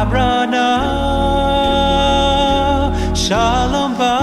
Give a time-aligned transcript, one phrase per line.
[0.00, 0.68] Abrana
[3.16, 4.18] Shalom Bach.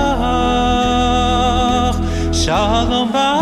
[2.41, 3.34] Shalom Bach.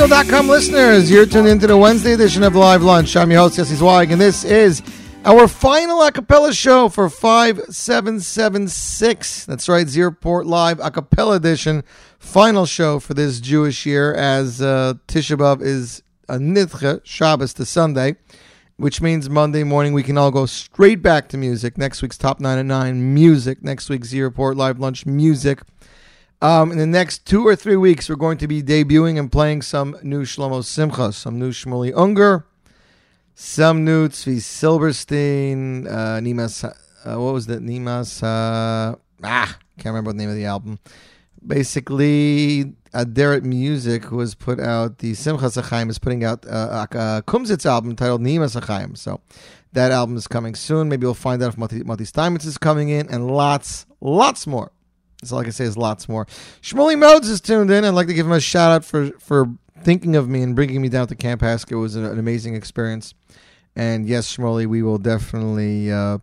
[0.00, 1.10] Afternoon, listeners.
[1.10, 3.16] You're tuned into the Wednesday edition of Live Lunch.
[3.16, 4.80] I'm your host, Jesse Zweig, and this is
[5.24, 9.46] our final a cappella show for 5776.
[9.46, 11.82] That's right, Z Report Live a cappella edition.
[12.20, 17.64] Final show for this Jewish year as uh, Tisha B'Av is a Nidche, Shabbos to
[17.64, 18.14] Sunday,
[18.76, 21.76] which means Monday morning we can all go straight back to music.
[21.76, 23.64] Next week's Top 9 at 9, music.
[23.64, 25.58] Next week's Z Report Live Lunch, music.
[26.40, 29.62] Um, in the next two or three weeks, we're going to be debuting and playing
[29.62, 32.46] some new Shlomo Simcha, some new Shmuley Unger,
[33.34, 37.60] some new Tzvi Silberstein, uh, Nimas, uh, what was that?
[37.60, 38.94] Nimas, uh,
[39.24, 40.78] ah, can't remember the name of the album.
[41.44, 47.66] Basically, Aderet Music was put out, the Simcha Sachaim is putting out uh, a Kumsitz
[47.66, 48.96] album titled Nimas Sachaim.
[48.96, 49.20] So
[49.72, 50.88] that album is coming soon.
[50.88, 54.70] Maybe we'll find out if Mati, Mati Steinmetz is coming in, and lots, lots more.
[55.20, 56.26] That's all I can say is lots more.
[56.62, 57.84] Shmuley Modes is tuned in.
[57.84, 59.46] I'd like to give him a shout out for, for
[59.82, 61.78] thinking of me and bringing me down to Camp Haskell.
[61.78, 63.14] It was an, an amazing experience.
[63.74, 66.18] And yes, Shmuley, we will definitely uh,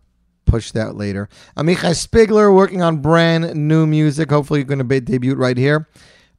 [0.45, 1.27] push that later.
[1.57, 4.29] Amichai Spigler working on brand new music.
[4.29, 5.87] Hopefully, you're going to be debut right here.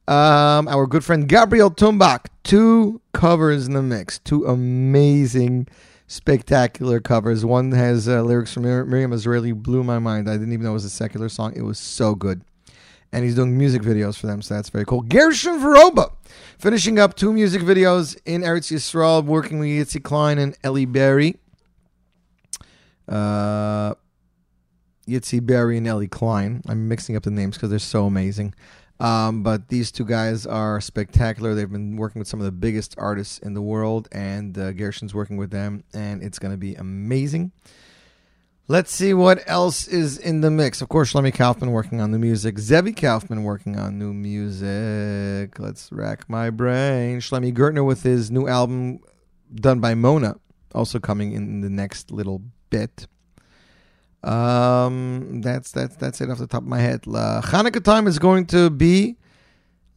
[0.08, 5.67] Um, our good friend Gabriel Tumbach, two covers in the mix, two amazing,
[6.06, 7.44] spectacular covers.
[7.44, 10.31] One has uh, lyrics from Mir- Miriam Israeli, blew my mind.
[10.31, 11.55] I didn't even know it was a secular song.
[11.56, 12.43] It was so good.
[13.17, 15.01] And he's doing music videos for them, so that's very cool.
[15.01, 16.13] Gershon Veroba,
[16.59, 21.37] finishing up two music videos in Eretz Yisrael, working with Yitzi Klein and Ellie Berry.
[23.09, 23.95] Uh,
[25.09, 26.61] Yitzi Berry and Ellie Klein.
[26.69, 28.55] I'm mixing up the names because they're so amazing.
[29.01, 31.55] Um, but these two guys are spectacular.
[31.55, 35.15] They've been working with some of the biggest artists in the world, and uh, Gershon's
[35.15, 37.53] working with them, and it's going to be amazing.
[38.69, 40.83] Let's see what else is in the mix.
[40.83, 42.59] Of course, Shlomi Kaufman working on the music.
[42.59, 45.57] Zevi Kaufman working on new music.
[45.61, 47.21] Let's rack my brain.
[47.21, 48.99] Shlomi Gertner with his new album
[49.55, 50.35] done by Mona,
[50.75, 53.07] also coming in the next little bit.
[54.25, 57.07] Um, that's that's that's it off the top of my head.
[57.07, 59.17] La Hanukkah time is going to be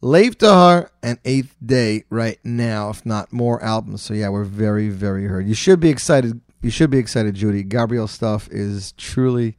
[0.00, 4.02] Lev Tahar and Eighth Day right now, if not more albums.
[4.02, 5.48] So yeah, we're very very heard.
[5.48, 6.40] You should be excited.
[6.62, 7.62] You should be excited, Judy.
[7.62, 9.56] Gabriel stuff is truly,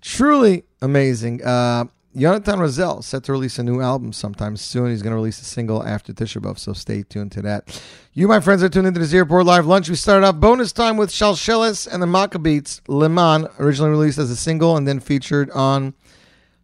[0.00, 1.42] truly amazing.
[1.44, 4.90] Uh, Jonathan Rozelle set to release a new album sometime soon.
[4.90, 7.82] He's going to release a single after Tisha B'Av, so stay tuned to that.
[8.12, 9.88] You, my friends, are tuned into the Z Report Live Lunch.
[9.88, 14.36] We started off bonus time with Shalshelis and the Maccabeats, Leman, originally released as a
[14.36, 15.94] single and then featured on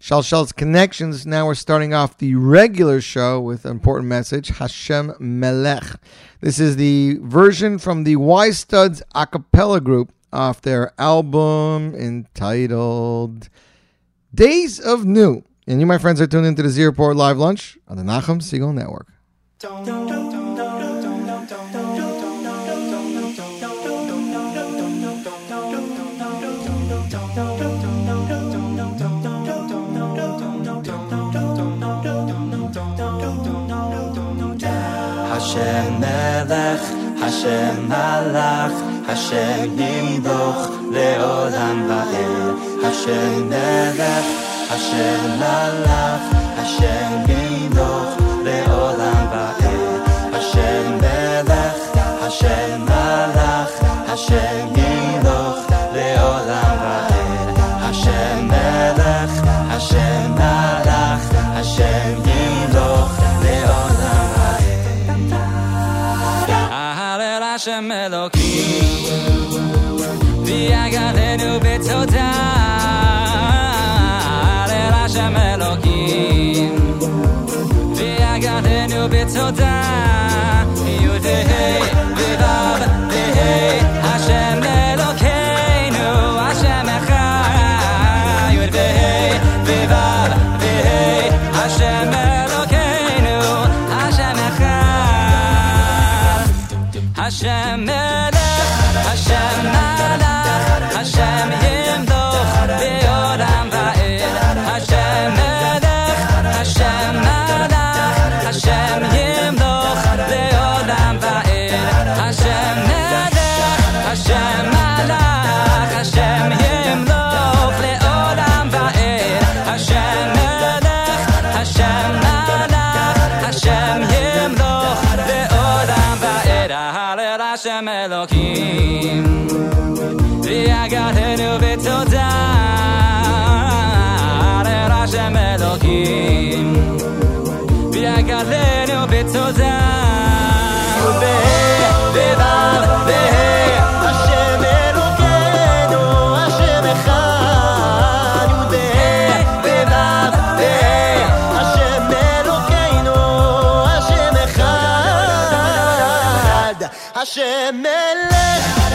[0.00, 1.26] Shalshelis Connections.
[1.26, 5.96] Now we're starting off the regular show with an important message, Hashem Melech.
[6.40, 13.48] This is the version from the Y Studs a cappella group off their album entitled
[14.32, 15.42] Days of New.
[15.66, 18.72] And you, my friends, are tuned into the Z Live Lunch on the Nachum Segal
[18.72, 19.08] Network.
[35.58, 36.84] Hashem Melech,
[37.18, 40.62] Hashem Malach, Hashem Yimloch,
[40.94, 42.82] Leolam Va'el.
[42.82, 44.28] Hashem Melech,
[44.70, 46.22] Hashem Malach,
[46.58, 48.17] Hashem Yimloch,
[68.08, 69.98] Hashem Elokim
[70.46, 72.28] V'yagalenu b'toda
[74.28, 76.74] Hallel Hashem Elokim
[77.98, 79.02] V'yagalenu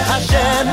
[0.06, 0.73] Hashem.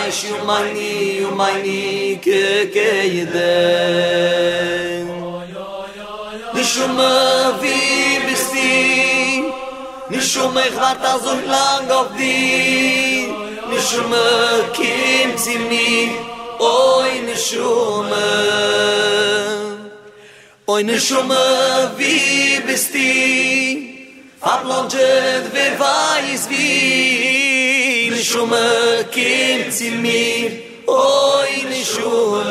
[0.00, 2.42] mein shum mani u mani ke
[2.74, 3.56] ke yede.
[6.54, 6.96] Ni shum
[7.60, 7.76] vi
[8.26, 8.72] bisti.
[10.10, 12.38] Ni shum ich wart azu lang auf di
[13.70, 14.12] ni shum
[14.76, 15.90] kim zi mi
[16.70, 18.10] oi ni shum
[20.72, 21.30] oi ni shum
[21.98, 22.14] vi
[22.66, 23.10] bisti.
[24.52, 27.29] Ablonjet, wer weiß wie,
[28.30, 30.50] נשומה קים צימיר
[30.88, 32.50] אוי נשומה.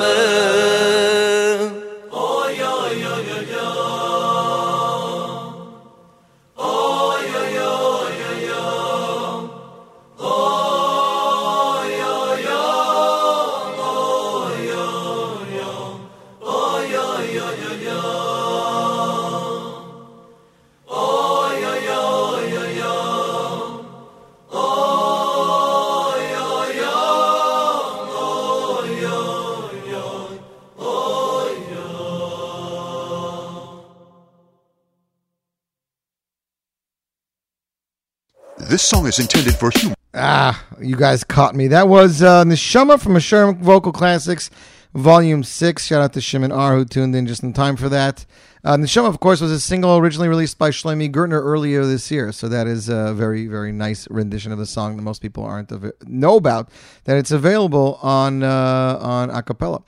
[38.69, 39.95] This song is intended for humor.
[40.13, 41.69] Ah, you guys caught me.
[41.69, 44.51] That was uh, Neshama from Asher Vocal Classics,
[44.93, 45.83] Volume 6.
[45.83, 48.27] Shout out to Shimon R, who tuned in just in time for that.
[48.63, 52.31] Uh, Neshama, of course, was a single originally released by Shlomi Gertner earlier this year.
[52.31, 55.71] So that is a very, very nice rendition of the song that most people aren't
[55.71, 56.69] av- know about.
[57.05, 59.81] That it's available on uh, on acapella.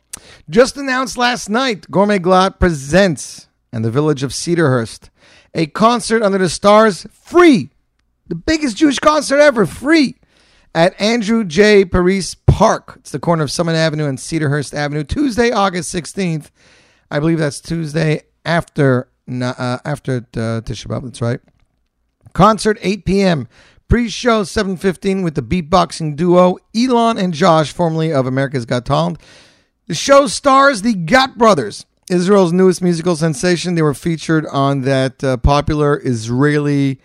[0.50, 5.10] Just announced last night, Gourmet Glatt presents and the village of Cedarhurst
[5.54, 7.70] a concert under the stars free
[8.32, 10.16] the biggest Jewish concert ever, free,
[10.74, 11.84] at Andrew J.
[11.84, 12.94] Parise Park.
[13.00, 16.50] It's the corner of Summit Avenue and Cedarhurst Avenue, Tuesday, August 16th.
[17.12, 21.04] I believe that's Tuesday after uh, after uh, Tisha B'Av.
[21.04, 21.42] That's right.
[22.32, 23.50] Concert 8 p.m.
[23.90, 29.20] Pre-show 7:15 with the beatboxing duo Elon and Josh, formerly of America's Got Talent.
[29.88, 33.76] The show stars the Got Brothers, Israel's newest musical sensation.
[33.76, 37.02] They were featured on that uh, popular Israeli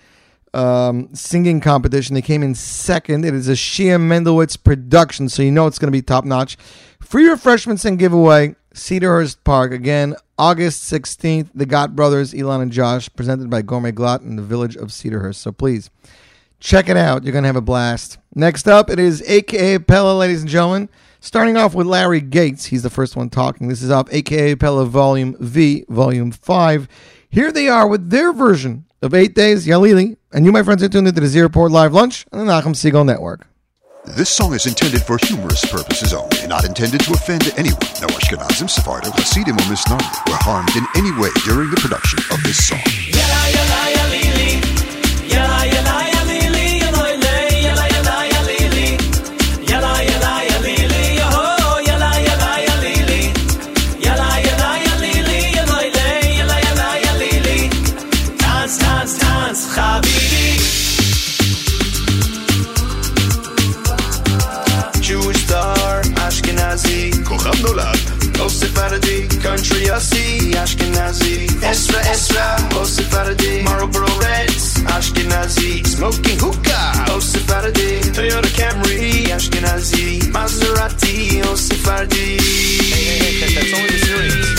[0.55, 2.15] um, singing competition.
[2.15, 3.25] They came in second.
[3.25, 6.57] It is a Shia Mendelowitz production, so you know it's going to be top notch.
[7.01, 8.57] Free refreshments and giveaway.
[8.75, 11.49] Cedarhurst Park again, August 16th.
[11.55, 15.37] The Got Brothers, Elon and Josh, presented by Gourmet Glatt in the village of Cedarhurst.
[15.37, 15.91] So please
[16.61, 17.25] check it out.
[17.25, 18.19] You're going to have a blast.
[18.35, 20.91] Next up, it is AKA Pella, ladies and gentlemen.
[21.27, 22.67] Starting off with Larry Gates.
[22.67, 23.67] He's the first one talking.
[23.67, 26.87] This is off AKA Pella Volume V, Volume 5.
[27.29, 30.19] Here they are with their version of Eight Days, Yalili.
[30.33, 32.77] And you, my friends, are tuned into the Z Report Live Lunch on the Nachum
[32.77, 33.45] Segal Network.
[34.05, 37.81] This song is intended for humorous purposes only, not intended to offend anyone.
[38.01, 42.41] No Ashkenazim, Sephardim, Hasidim, or Misnagdim were harmed in any way during the production of
[42.45, 42.79] this song.
[42.87, 44.76] Yalla yalla ya
[67.47, 67.99] Ashkenazi, Kocham Nolad,
[68.45, 77.47] Osef Aradi, Country Yossi, Ashkenazi, Esra Esra, Osef Aradi, Marlboro Reds, Ashkenazi, Smoking Hookah, Osef
[77.47, 82.37] Aradi, Toyota Camry, Ashkenazi, Maserati, Osef Aradi.
[83.55, 84.56] That's only the Syrians.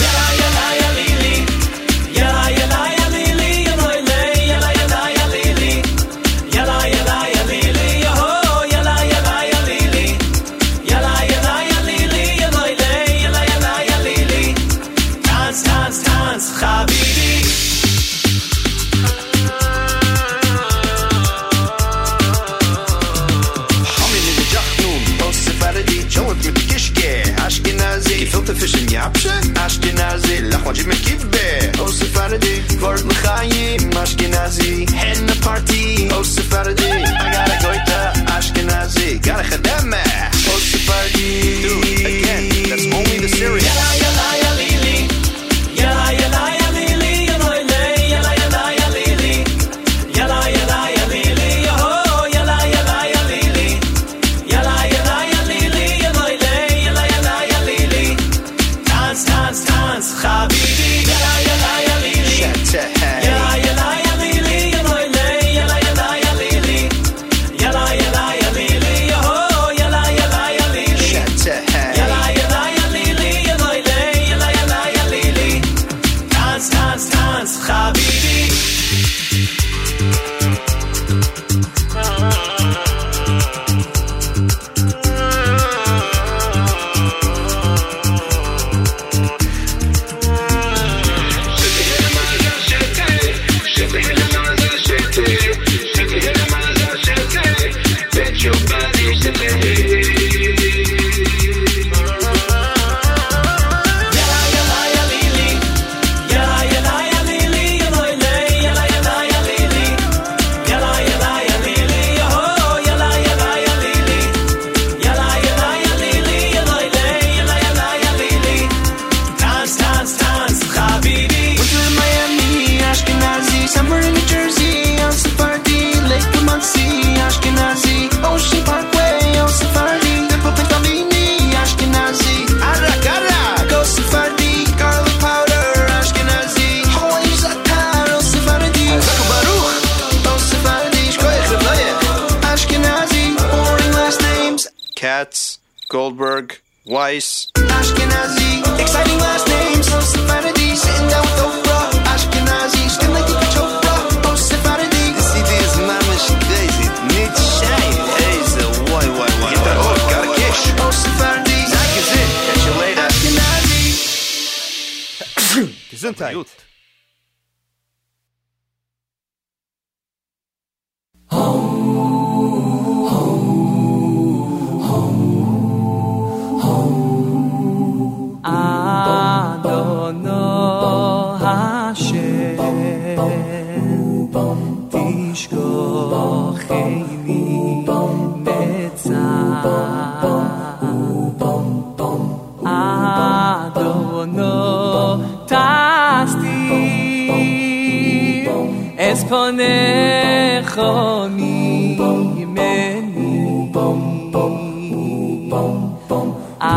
[34.08, 34.28] acho que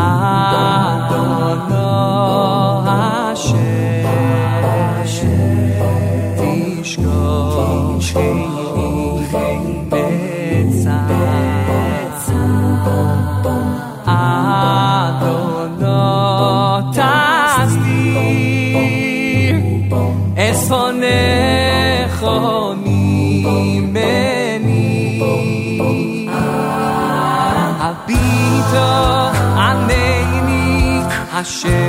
[0.01, 1.10] Adonai
[31.40, 31.80] Hashem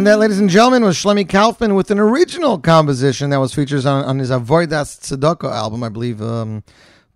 [0.00, 3.84] And that, ladies and gentlemen, was Shlomi Kaufman with an original composition that was featured
[3.84, 5.84] on, on his Avoidas Tzedakah album.
[5.84, 6.64] I believe um,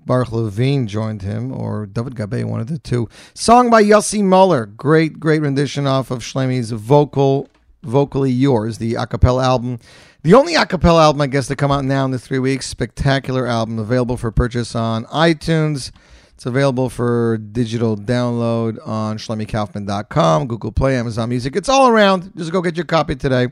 [0.05, 3.09] Baruch Levine joined him, or David Gabe, one of the two.
[3.33, 4.67] Song by Yossi Muller.
[4.67, 7.49] Great, great rendition off of Shlomi's vocal,
[7.83, 9.79] vocally yours, the a cappella album.
[10.23, 12.67] The only a cappella album, I guess, to come out now in the three weeks.
[12.67, 15.91] Spectacular album, available for purchase on iTunes.
[16.35, 21.55] It's available for digital download on ShlemiKaufman.com, Google Play, Amazon Music.
[21.55, 22.33] It's all around.
[22.37, 23.49] Just go get your copy today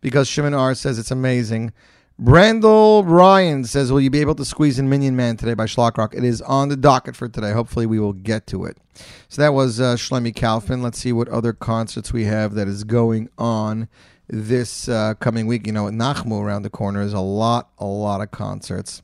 [0.00, 1.72] because Shimon R says it's amazing.
[2.20, 5.98] Brandel Ryan says, Will you be able to squeeze in Minyan Man today by Schlock
[5.98, 6.14] Rock?
[6.14, 7.52] It is on the docket for today.
[7.52, 8.78] Hopefully, we will get to it.
[9.28, 10.82] So that was uh, Shlomi Kaufman.
[10.82, 13.88] Let's see what other concerts we have that is going on
[14.28, 15.66] this uh, coming week.
[15.66, 19.02] You know, Nachmu around the corner is a lot, a lot of concerts.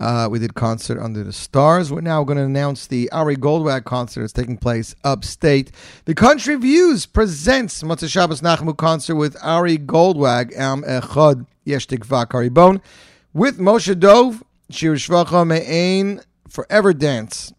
[0.00, 1.92] Uh, we did concert under the stars.
[1.92, 5.72] We're now going to announce the Ari Goldwag concert that's taking place upstate.
[6.06, 12.26] The Country Views presents Motzei Shabbos Nachmu concert with Ari Goldwag Am Echad Yesh Tikva
[12.26, 12.80] Karibon
[13.34, 17.52] with Moshe Dove, Shir Shvacha Me'ain Forever Dance.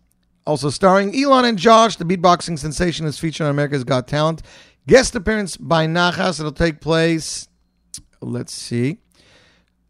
[0.48, 4.42] Also starring Elon and Josh, the beatboxing sensation is featured on America's Got Talent.
[4.88, 6.40] Guest appearance by Nachas.
[6.40, 7.48] It'll take place,
[8.20, 8.98] let's see,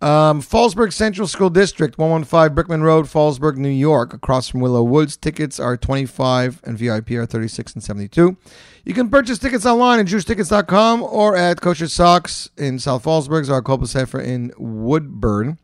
[0.01, 5.15] um, Fallsburg Central School District, 115 Brickman Road, Fallsburg, New York, across from Willow Woods.
[5.15, 8.35] Tickets are 25 and VIP are 36 and 72.
[8.83, 13.87] You can purchase tickets online at jewishtickets.com or at Kosher Socks in South Fallsburg, Zarkopa
[13.87, 15.59] Sefer in Woodbourne.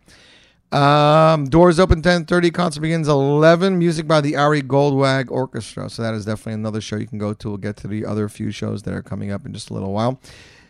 [0.72, 3.80] Um, doors open 10.30, concert begins 11.
[3.80, 5.90] Music by the Ari Goldwag Orchestra.
[5.90, 7.48] So that is definitely another show you can go to.
[7.48, 9.94] We'll get to the other few shows that are coming up in just a little
[9.94, 10.20] while.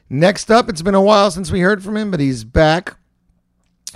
[0.09, 2.95] Next up, it's been a while since we heard from him, but he's back.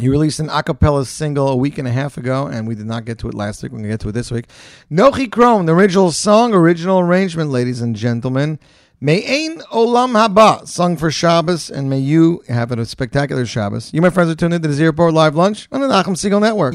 [0.02, 3.06] He released an acapella single a week and a half ago, and we did not
[3.06, 3.72] get to it last week.
[3.72, 4.48] We're going to get to it this week.
[4.92, 8.58] Nochi Krohn, the original song, original arrangement, ladies and gentlemen.
[9.00, 13.94] May Ein Olam Haba, sung for Shabbos, and may you have a spectacular Shabbos.
[13.94, 16.16] You, my friends, are tuned in to the Z Report Live Lunch on the Nachum
[16.16, 16.74] Segal Network.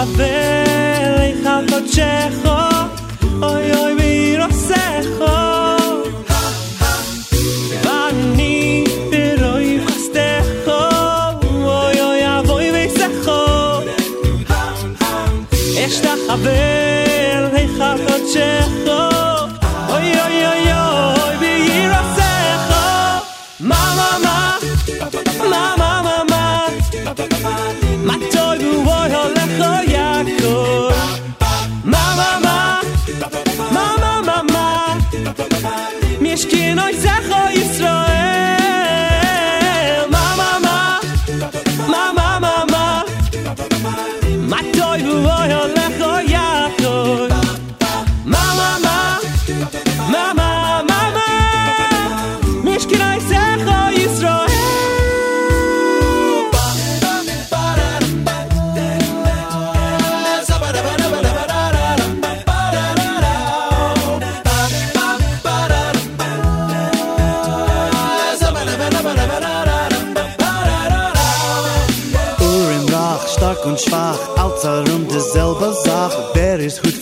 [0.00, 0.59] a ver.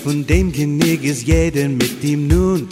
[0.09, 2.67] Von dem Genick, ist jeder mit ihm nun.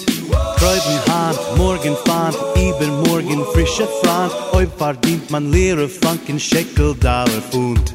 [0.57, 4.33] Kräuben Hand, morgen Pfand, übermorgen frische Front.
[4.55, 7.95] Heu verdient man leere Franken, Shekel, Dollar, Pfund.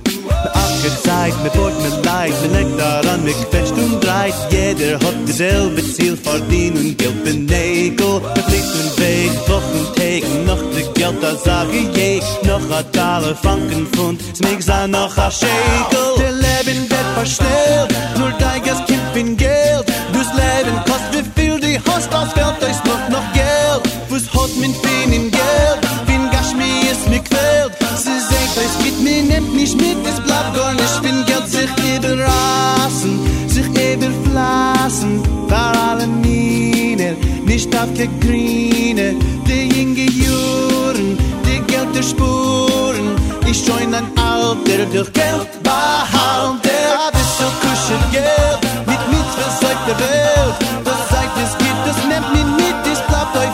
[0.53, 4.35] Abgezeit, mit Wort, mit Leid, mit legt daran, mit quetscht und dreit.
[4.51, 8.21] Jeder hat dieselbe Ziel, verdienen Geld benägel.
[8.35, 12.21] Mit Licht und Weg, Wochen, Tagen, noch de Geld, da sage je.
[12.43, 16.09] Noch a Dollar, Franken, Pfund, smig sein noch a Shekel.
[16.19, 17.89] Der Leben wird verstellt,
[18.19, 19.86] nur dein Gast kommt in Geld.
[20.14, 23.82] Dus Leben kostet wie viel die hast, das Geld ist noch noch Geld.
[24.09, 27.72] Was hat min fin in Geld, fin Gashmi ist mir quält.
[27.97, 31.70] Sie sagt, es mit mir, nimmt nicht mit, es bleibt gar nicht, fin Geld sich
[31.95, 35.24] überrasen, sich überflassen.
[35.47, 39.16] Für alle Minen, nicht auf die Grine,
[39.47, 43.16] die jinge Juren, die Geld der Spuren.
[43.49, 46.61] Ich join ein Alter durch Geld behalte,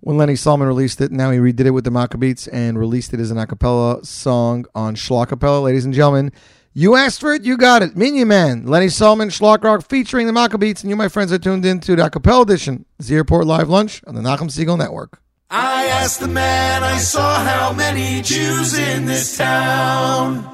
[0.00, 1.10] when Lenny Solomon released it.
[1.10, 4.66] Now he redid it with the Maccabeats and released it as an a cappella song
[4.74, 5.62] on Schlockapella.
[5.62, 6.32] Ladies and gentlemen,
[6.74, 7.96] you asked for it, you got it.
[7.96, 11.64] Minyan Man, Lenny Solomon, Schlock Rock featuring the Maccabeats, and you, my friends, are tuned
[11.64, 15.20] in to the a cappella edition, Z Report Live Lunch on the Nachum Segal Network.
[15.50, 20.50] I asked the man I saw how many Jews in this town.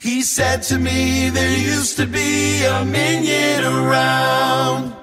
[0.00, 4.95] He said to me there used to be a minyan around.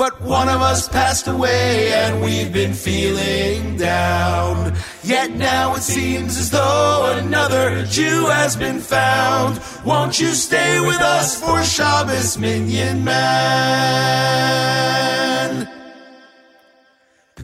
[0.00, 4.74] But one of us passed away and we've been feeling down.
[5.04, 9.60] Yet now it seems as though another Jew has been found.
[9.84, 13.18] Won't you stay with us for Shabbos, Minyan Man?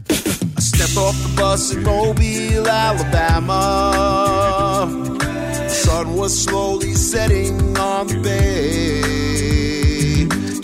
[0.09, 3.67] I step off the bus in Mobile, Alabama.
[5.19, 9.76] The sun was slowly setting on the bay.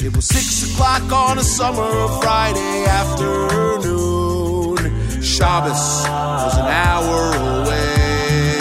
[0.06, 4.78] It was six o'clock on a summer Friday afternoon.
[5.22, 6.04] Shabbos
[6.44, 7.32] was an hour
[7.62, 8.60] away.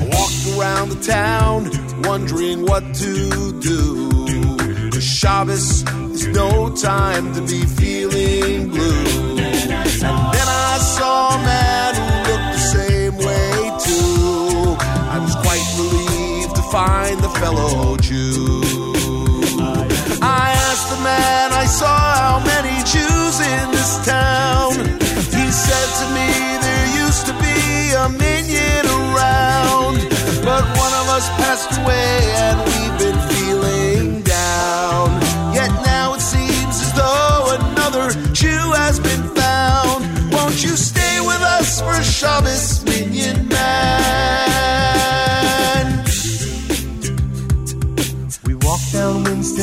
[0.00, 1.70] I walked around the town
[2.02, 4.90] wondering what to do.
[4.90, 9.38] 'Cause Shabbos is no time to be feeling blue.
[10.10, 14.76] And then I saw a man who looked the same way too.
[15.14, 18.63] I was quite relieved to find the fellow Jew.
[23.34, 24.74] In this town.
[25.34, 26.30] He said to me
[26.62, 29.98] there used to be a minyan around,
[30.44, 32.73] but one of us passed away and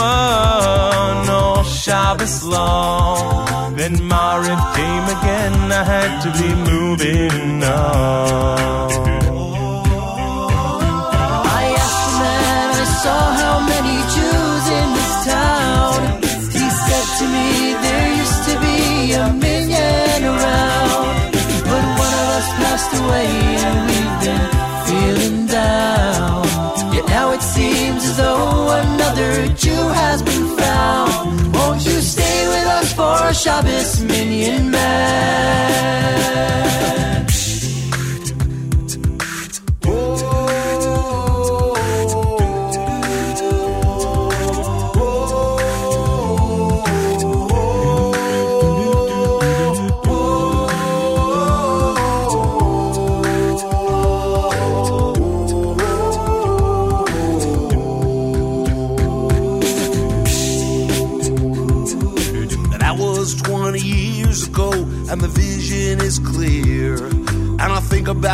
[0.00, 3.74] One all Shabbos long.
[3.76, 8.90] Then Mariv came again, I had to be moving on.
[11.60, 12.12] I asked
[12.80, 15.98] I saw how many Jews in this town.
[16.58, 17.48] He said to me
[17.84, 18.78] there used to be
[19.22, 21.08] a minyan around,
[21.70, 23.28] but one of us passed away
[23.66, 24.59] and we've been
[28.20, 31.54] though another Jew has been found.
[31.54, 35.80] Won't you stay with us for Shabbos, minyan man?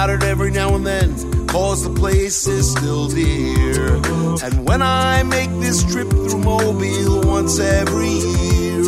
[0.06, 3.96] About it every now and then, cause the place is still dear.
[4.44, 8.84] And when I make this trip through Mobile once every year,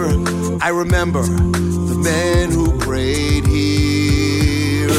[0.63, 4.95] I remember the men who prayed here.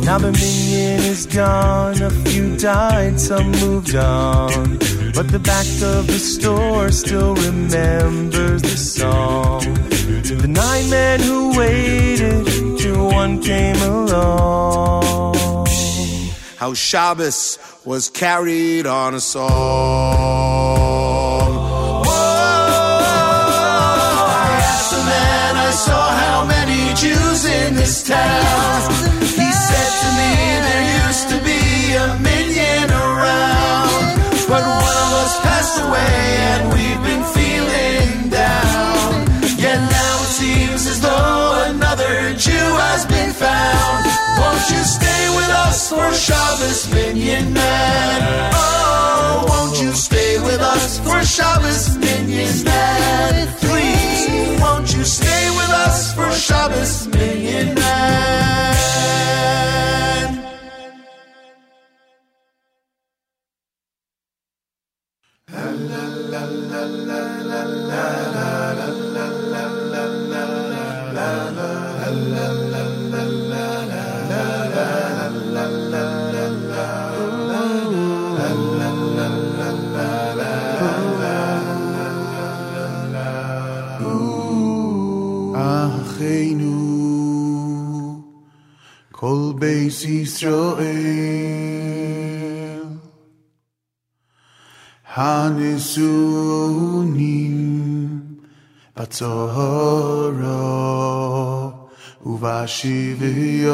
[0.00, 4.78] Now the minyan is gone, a few died, some moved on.
[5.12, 9.60] But the back of the store still remembers the song.
[10.22, 15.11] The nine men who waited till one came along.
[16.62, 19.50] How Shabbos was carried on a song.
[24.38, 28.92] I asked a man I saw how many Jews in this town.
[29.40, 30.32] He said to me
[30.68, 31.62] there used to be
[32.04, 34.14] a million around,
[34.46, 36.16] but one of us passed away
[36.50, 39.10] and we've been feeling down.
[39.58, 44.11] Yet now it seems as though another Jew has been found.
[44.40, 48.50] Won't you stay with us for Shabbos Minyan Man?
[48.54, 53.48] Oh, won't you stay with us for Shabbos Minyan Man?
[53.60, 58.72] Please, won't you stay with us for Shabbos Minyan Man?
[65.52, 68.02] la la la la la la
[68.52, 70.44] la la la
[71.12, 71.81] la la
[89.21, 90.87] כל בית ישראל,
[95.15, 96.77] הנשונים
[98.97, 100.37] בצהרה
[102.25, 103.67] ובשוויון.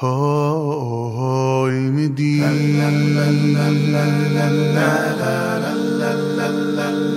[0.00, 2.80] הוי מדין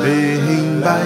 [0.03, 1.05] Being by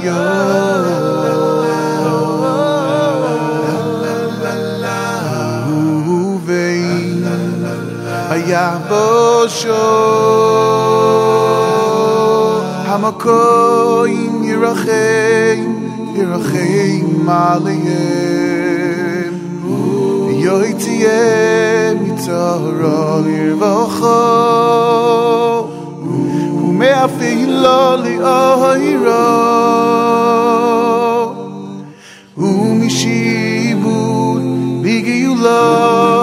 [5.56, 7.24] ביום ובין
[8.30, 9.72] היבשו
[12.86, 15.72] המקוים ירחם
[16.14, 19.34] ירחם עליהם
[20.30, 22.56] יוי תהיה מצרה
[26.81, 29.21] May after you lovely oh ira
[32.35, 32.81] um
[34.81, 36.20] big you love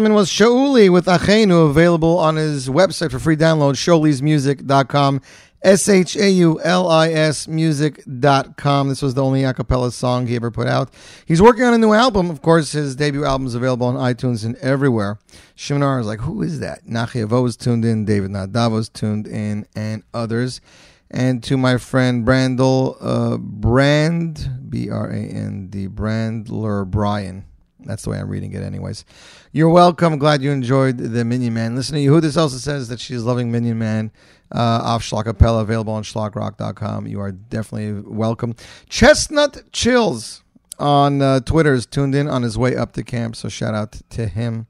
[0.00, 5.20] gentlemen, was Shauli with Achenu, available on his website for free download, shaulismusic.com.
[5.62, 8.88] S H A U L I S music.com.
[8.88, 10.88] This was the only a cappella song he ever put out.
[11.26, 12.30] He's working on a new album.
[12.30, 15.18] Of course, his debut album is available on iTunes and everywhere.
[15.54, 16.86] Shimonar is like, who is that?
[16.86, 20.62] Nachi Avo was tuned in, David Nadav was tuned in, and others.
[21.10, 27.44] And to my friend Brandel, uh, Brand, B R A N D, Brandler Brian.
[27.90, 29.04] That's the way I'm reading it, anyways.
[29.52, 30.16] You're welcome.
[30.18, 31.74] Glad you enjoyed the Minyan Man.
[31.74, 34.12] Listen to Yehudis also says that she's loving Minyan Man
[34.52, 37.06] uh, off Schlockapella, available on schlockrock.com.
[37.06, 38.54] You are definitely welcome.
[38.88, 40.42] Chestnut Chills
[40.78, 44.00] on uh, Twitter is tuned in on his way up to camp, so shout out
[44.10, 44.66] to him.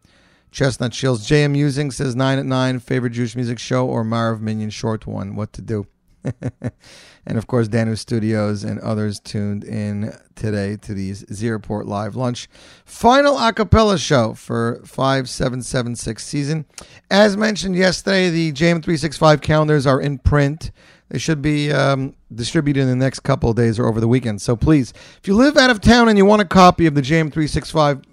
[0.50, 1.28] Chestnut Chills.
[1.28, 5.36] JM Musing says 9 at 9, favorite Jewish music show or Marv Minyan short one.
[5.36, 5.86] What to do?
[7.26, 12.16] and of course, Danu Studios and others tuned in today to these Z Report Live
[12.16, 12.48] Lunch
[12.84, 16.66] final a cappella show for 5776 season.
[17.10, 20.70] As mentioned yesterday, the JM365 calendars are in print.
[21.08, 24.40] They should be um, distributed in the next couple of days or over the weekend.
[24.40, 27.02] So please, if you live out of town and you want a copy of the
[27.02, 28.04] JM365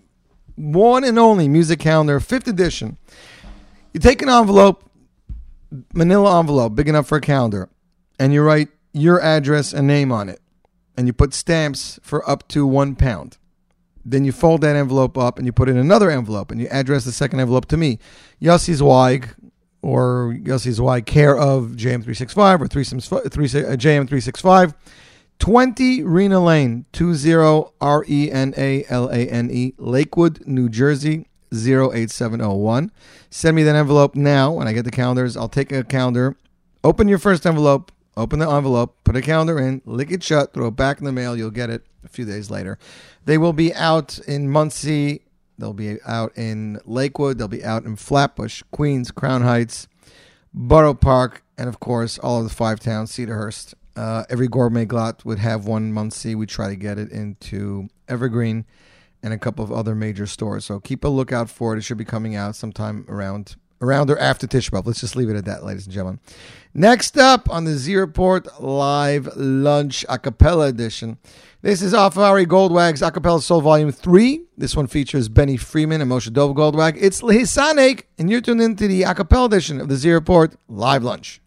[0.55, 2.97] one and only music calendar, fifth edition,
[3.93, 4.89] you take an envelope,
[5.93, 7.69] manila envelope, big enough for a calendar,
[8.19, 10.41] and you write your address and name on it,
[10.97, 13.37] and you put stamps for up to one pound.
[14.03, 17.03] Then you fold that envelope up and you put in another envelope and you address
[17.03, 17.99] the second envelope to me,
[18.41, 19.35] Yossi Zweig,
[19.81, 24.73] or Yossi Zweig, care of JM365 or 3, uh, JM365.
[25.39, 31.27] 20 Rena Lane, 20 R E N A L A N E, Lakewood, New Jersey,
[31.51, 32.91] 08701.
[33.29, 35.37] Send me that envelope now when I get the calendars.
[35.37, 36.35] I'll take a calendar,
[36.83, 40.67] open your first envelope, open the envelope, put a calendar in, lick it shut, throw
[40.67, 41.37] it back in the mail.
[41.37, 42.77] You'll get it a few days later.
[43.25, 45.21] They will be out in Monsey.
[45.57, 47.37] They'll be out in Lakewood.
[47.37, 49.87] They'll be out in Flatbush, Queens, Crown Heights,
[50.53, 53.73] Borough Park, and of course, all of the five towns, Cedarhurst.
[53.95, 56.35] Uh, every Gourmet Glatt would have one Monsey.
[56.35, 58.65] We try to get it into Evergreen
[59.23, 60.65] and a couple of other major stores.
[60.65, 61.79] So keep a lookout for it.
[61.79, 64.85] It should be coming out sometime around around or after Tish B'Av.
[64.85, 66.19] Let's just leave it at that, ladies and gentlemen.
[66.73, 71.17] Next up on the Z Report Live Lunch A Cappella Edition.
[71.61, 74.43] This is off of Ari Goldwag's A Cappella Soul Volume 3.
[74.57, 76.97] This one features Benny Freeman and Moshe Dov Goldwag.
[76.99, 81.03] It's Lehisanek, and you're tuned into the A Cappella Edition of the Z Report Live
[81.03, 81.41] Lunch.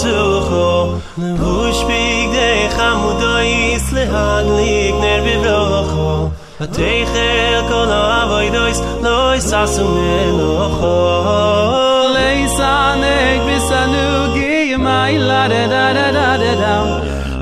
[0.00, 1.00] sucho
[1.40, 6.10] Vush big de chamudo is lehag lig ner bivrocho
[6.58, 10.96] Vat eichel kol avoy dois lo is asu melocho
[12.16, 16.74] Leis aneg bis anugi mai la da da da da da da.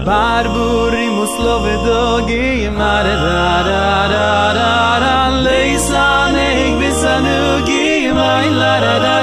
[0.06, 4.28] Barburi muslove dogi mare da da da
[4.58, 4.70] da
[5.04, 5.14] da.
[5.46, 9.21] Leis aneg bis da da da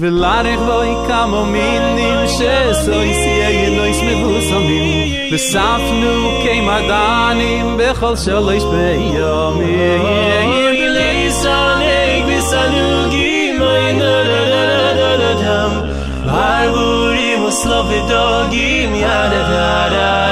[0.00, 4.32] velarig vol i kam שסוי min nim she וספנו כמדענים בכל ye nois me vu
[4.48, 4.86] so min
[5.30, 6.54] le saf nu ke
[6.90, 8.86] dan im be khol shol ich be
[9.16, 9.36] yo
[19.32, 19.40] le
[19.94, 20.27] da.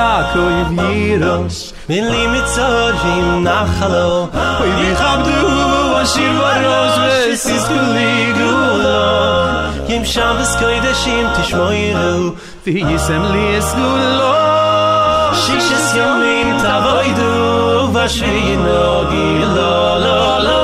[0.00, 4.10] Yaakov yirosh Bin li mitzorim nachalo.
[4.62, 5.38] Oy vi chabdu
[6.02, 9.02] Ashir varosh Vesis kuli gulo
[9.90, 12.14] Yim Shabbos koydeshim tishmoiru
[12.64, 14.32] Vi yisem li esgulo
[15.42, 17.30] Shishes yomim tavoidu
[17.94, 18.82] Vashvino
[19.12, 19.72] gilo
[20.04, 20.59] lo lo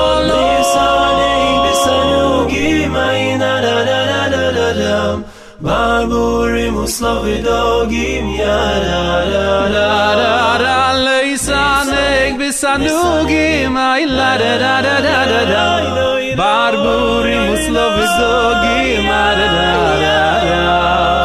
[6.69, 9.03] muslovi dogim ya la
[9.33, 9.89] la la
[10.21, 15.67] la la leisanek bisanugim ay la la la la la la
[16.41, 19.47] barburi muslovi dogim la la
[20.03, 21.16] la la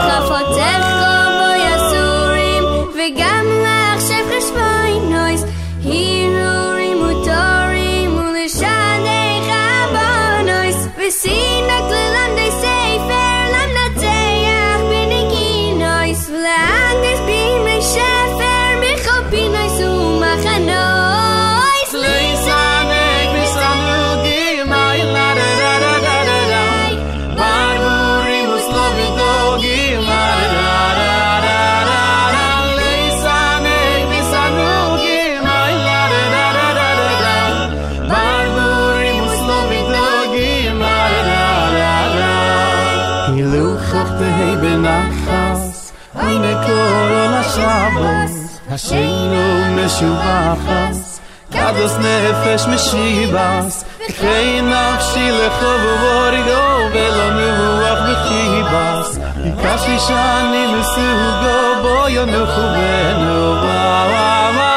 [48.73, 51.21] Shabbos Hasheinu meshubachas
[51.51, 53.85] Kados nefesh meshibas
[54.19, 56.63] Kei nafshi lecho v'vorigo
[56.93, 59.09] Velo nuach b'chibas
[59.45, 63.93] Bikashi shani mesugo Bo yonuchu benu Vamas
[64.53, 64.72] Lisanek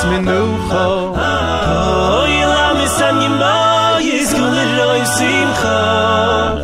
[0.00, 1.12] Shabbos Menucho
[2.22, 5.78] Oy, la misan yimbo Yis gulli roi simcha.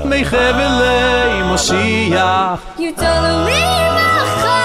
[0.04, 4.58] Mei chevelei Moshiach You tolu me yimacha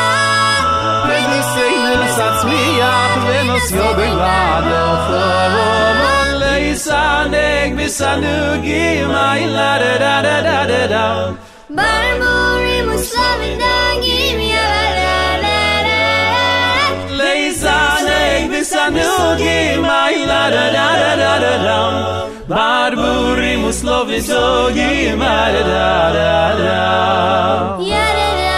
[1.08, 5.70] Mei nisei nilis atzmiach Mei nos yobi lado Choro
[6.40, 11.06] Mei sanek misanu gima la da da da da da da.
[11.78, 14.91] Barmurim uslavin dangim Yara
[18.62, 21.80] Bisanugi my la da da da da da da.
[22.52, 25.88] Barburi muslovi dogi my da.
[27.92, 28.52] Ya da da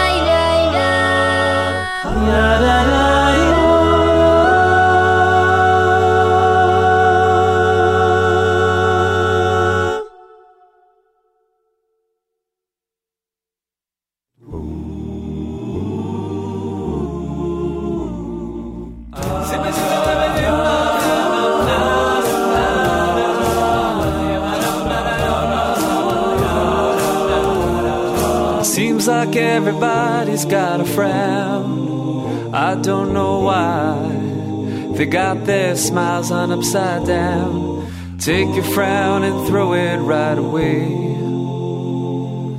[29.24, 32.54] like everybody's got a frown.
[32.54, 34.96] I don't know why.
[34.96, 37.88] They got their smiles on upside down.
[38.18, 41.16] Take your frown and throw it right away.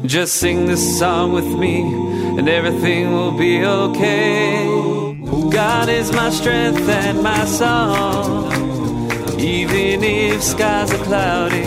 [0.07, 1.81] Just sing this song with me,
[2.37, 4.65] and everything will be okay.
[5.51, 8.51] God is my strength and my song.
[9.39, 11.63] Even if skies are cloudy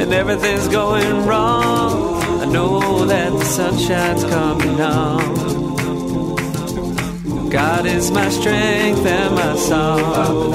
[0.00, 2.17] and everything's going wrong,
[2.52, 5.58] know that the sunshine's coming on.
[7.50, 10.52] God is my strength and my song.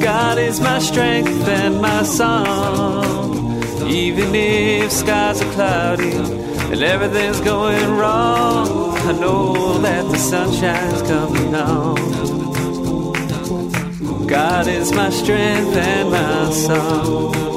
[0.00, 3.62] God is my strength and my song.
[3.88, 11.54] Even if skies are cloudy and everything's going wrong, I know that the sunshine's coming
[11.54, 11.94] on.
[14.26, 17.53] God is my strength and my song.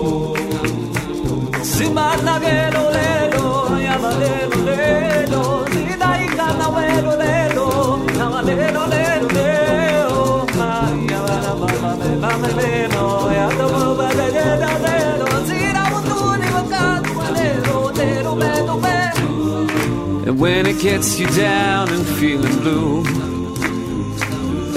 [20.28, 23.05] And when it gets you down and feeling blue,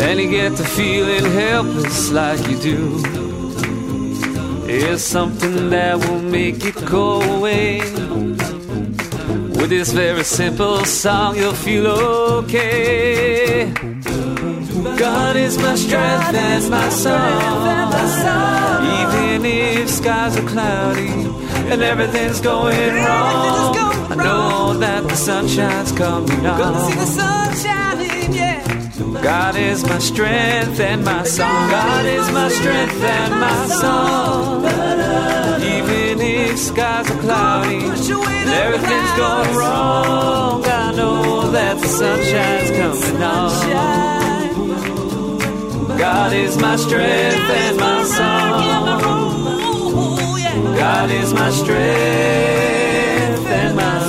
[0.01, 3.20] and you get to feeling helpless like you do.
[4.71, 7.81] Here's something that will make it go away.
[9.59, 13.73] With this very simple song, you'll feel okay.
[14.97, 17.81] God is my strength and my song.
[19.03, 21.11] Even if skies are cloudy
[21.73, 23.77] and everything's going wrong,
[24.13, 26.93] I know that the sunshine's coming on.
[29.01, 31.71] God is my strength and my song.
[31.71, 34.65] God is my strength and my song.
[35.63, 43.23] Even if skies are cloudy and everything's going wrong, I know that the sunshine's coming
[43.23, 44.29] on.
[45.99, 49.01] God is my strength and my song.
[50.77, 51.81] God is my strength
[53.47, 54.09] and my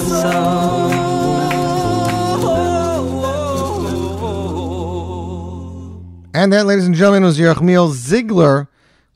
[6.42, 8.68] And that, ladies and gentlemen, was Yerachmiel Ziegler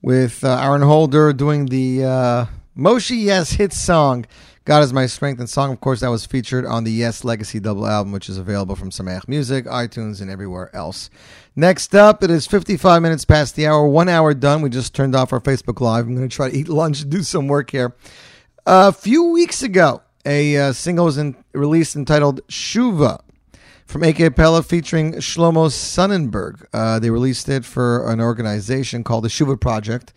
[0.03, 2.45] with uh, Aaron Holder doing the uh,
[2.77, 4.27] Yes hit song,
[4.63, 5.71] God is My Strength and Song.
[5.71, 8.91] Of course, that was featured on the Yes Legacy double album, which is available from
[8.91, 11.09] Sameach Music, iTunes, and everywhere else.
[11.55, 14.61] Next up, it is 55 minutes past the hour, one hour done.
[14.61, 16.05] We just turned off our Facebook Live.
[16.05, 17.95] I'm going to try to eat lunch and do some work here.
[18.67, 23.21] A few weeks ago, a uh, single was in, released entitled Shuva
[23.85, 26.67] from AK Pella featuring Shlomo Sonnenberg.
[26.73, 30.13] Uh, they released it for an organization called the Shuva Project.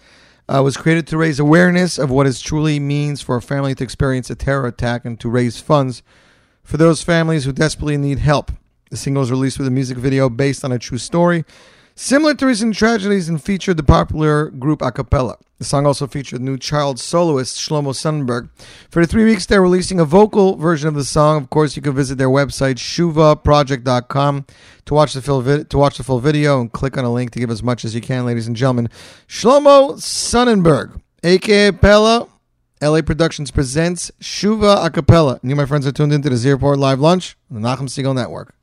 [0.48, 3.84] Uh, was created to raise awareness of what it truly means for a family to
[3.84, 6.02] experience a terror attack and to raise funds
[6.64, 8.50] for those families who desperately need help.
[8.90, 11.44] The single was released with a music video based on a true story,
[11.94, 15.36] similar to recent tragedies, and featured the popular group a cappella.
[15.58, 18.48] The song also featured new child soloist Shlomo Sonnenberg.
[18.90, 21.36] For the three weeks, they're releasing a vocal version of the song.
[21.42, 24.46] Of course, you can visit their website shuvaproject.com
[24.84, 27.40] to watch the full to watch the full video and click on a link to
[27.40, 28.88] give as much as you can, ladies and gentlemen.
[29.26, 32.28] Shlomo Sonnenberg, aka Pella,
[32.80, 35.40] LA Productions presents Shuva a cappella.
[35.42, 37.88] And you, my friends, are tuned into the Z Report Live Lunch on the Nachum
[37.88, 38.54] Segal Network.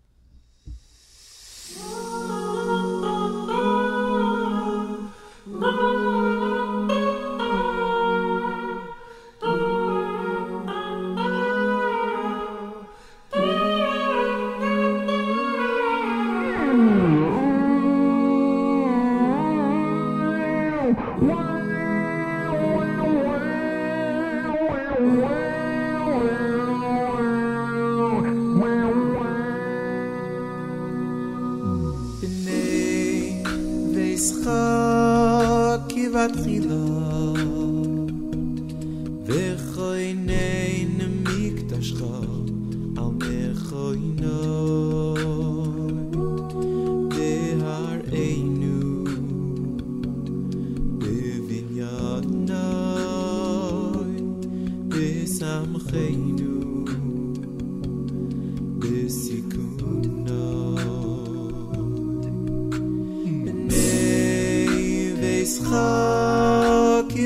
[36.27, 36.64] patrie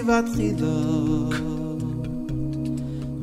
[0.10, 0.78] vat khido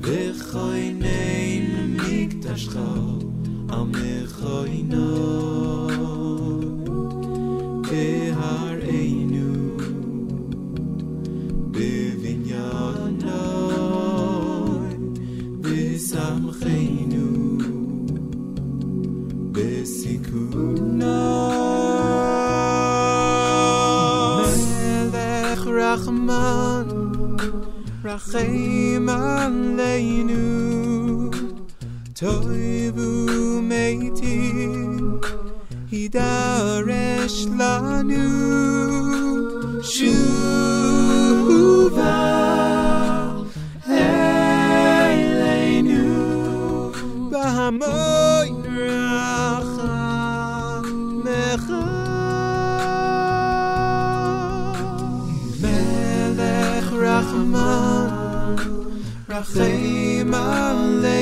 [0.05, 1.67] ve khoy nein
[1.99, 3.27] mikt tashkhot
[3.77, 3.89] am
[4.39, 4.73] khoy
[28.16, 30.32] רחם עלינו
[32.14, 32.48] טוב
[32.96, 34.62] ומיטיב
[35.92, 38.42] יידרש לנו
[39.82, 40.22] שובה
[59.36, 61.15] רחם עלינו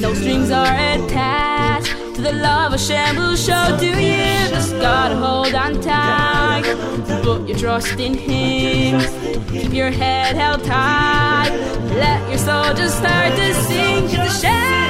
[0.00, 4.48] no strings are attached to the love Hashem will show Do you.
[4.48, 6.64] Just gotta hold on tight,
[7.22, 9.00] put your trust in Him,
[9.48, 11.50] keep your head held high,
[12.04, 14.08] let your soul just start to sing.
[14.08, 14.89] 'Cause Hashem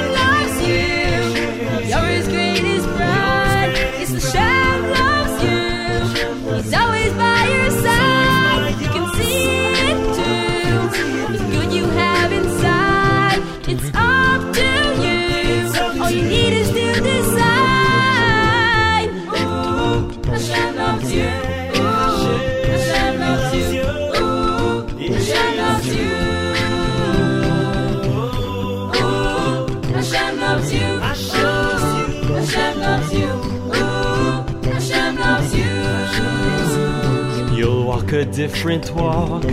[38.47, 39.43] different walk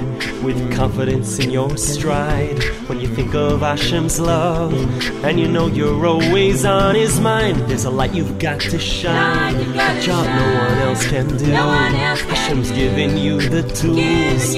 [0.43, 2.59] with confidence in your stride
[2.89, 4.73] when you think of Hashem's love
[5.27, 7.57] and you know you're always on His mind.
[7.69, 11.51] There's a light you've got to shine, a job no one else can do.
[11.53, 14.57] Hashem's giving you the tools.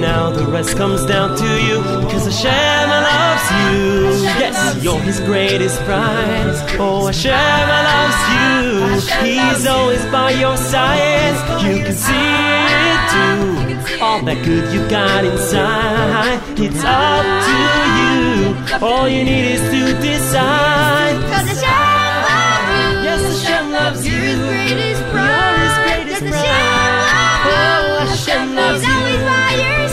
[0.00, 4.24] Now the rest comes down to you because Hashem loves you.
[4.40, 6.60] Yes, you're His greatest prize.
[6.78, 9.24] Oh, Hashem loves you.
[9.24, 11.36] He's always by your side.
[11.66, 14.02] You can see it too.
[14.04, 17.56] All that good you got inside, it's up to
[17.98, 18.86] you.
[18.86, 21.16] All you need is to decide.
[21.32, 22.86] Cause Hashem loves you.
[23.06, 24.12] Yes, Hashem loves you.
[24.12, 25.56] You're his greatest pride.
[25.56, 27.46] You're his greatest Yes, pride.
[27.48, 28.88] Oh, Hashem loves you.
[28.88, 29.85] He's always by your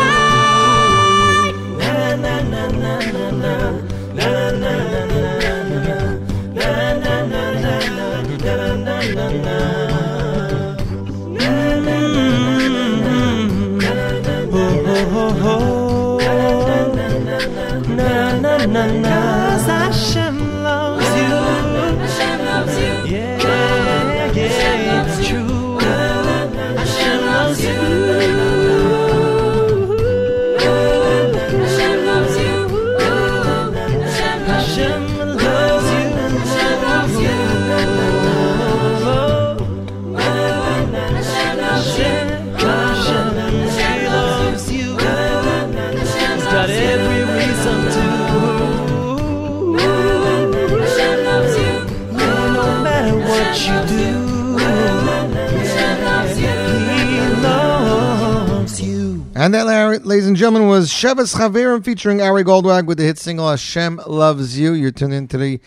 [1.78, 3.54] Na na na na na na.
[4.14, 5.36] Na na na na
[18.66, 19.39] na na.
[59.50, 63.50] And that, ladies and gentlemen, was Shavas Chaverim featuring Ari Goldwag with the hit single
[63.50, 64.74] Hashem Loves You.
[64.74, 65.58] You're tuned in to the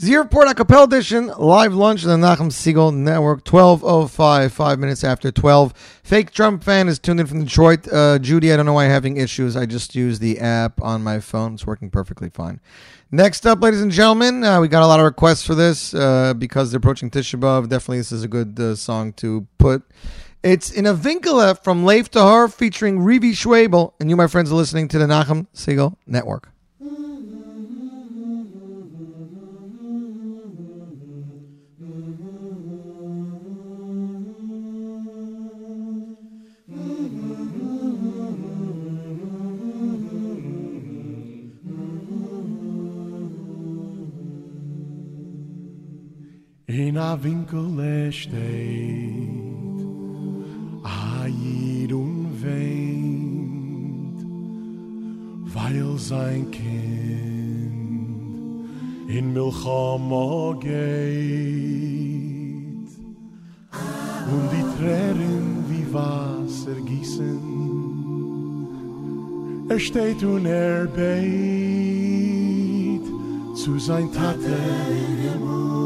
[0.00, 5.30] Z Report Acapella Edition, live lunch on the Nachum Segal Network, 12.05, five minutes after
[5.30, 5.72] 12.
[6.02, 7.86] Fake Trump fan is tuned in from Detroit.
[7.86, 9.56] Uh, Judy, I don't know why I'm having issues.
[9.56, 11.54] I just used the app on my phone.
[11.54, 12.58] It's working perfectly fine.
[13.12, 16.34] Next up, ladies and gentlemen, uh, we got a lot of requests for this uh,
[16.34, 17.68] because they're approaching Tisha B'Av.
[17.68, 19.84] Definitely, this is a good uh, song to put.
[20.42, 24.54] It's in a Winkele from Lev Tahor featuring Rivi Schwebel, and you, my friends, are
[24.54, 26.50] listening to the Nachum Segal Network.
[46.68, 49.37] In a Winkel steht
[56.50, 58.08] Kind
[59.08, 60.78] in Milchama geht
[64.32, 67.58] und die Tränen wie Wasser gießen.
[69.70, 70.98] Er steht und er beit
[73.56, 74.56] zu sein Tate
[75.22, 75.78] Himmel.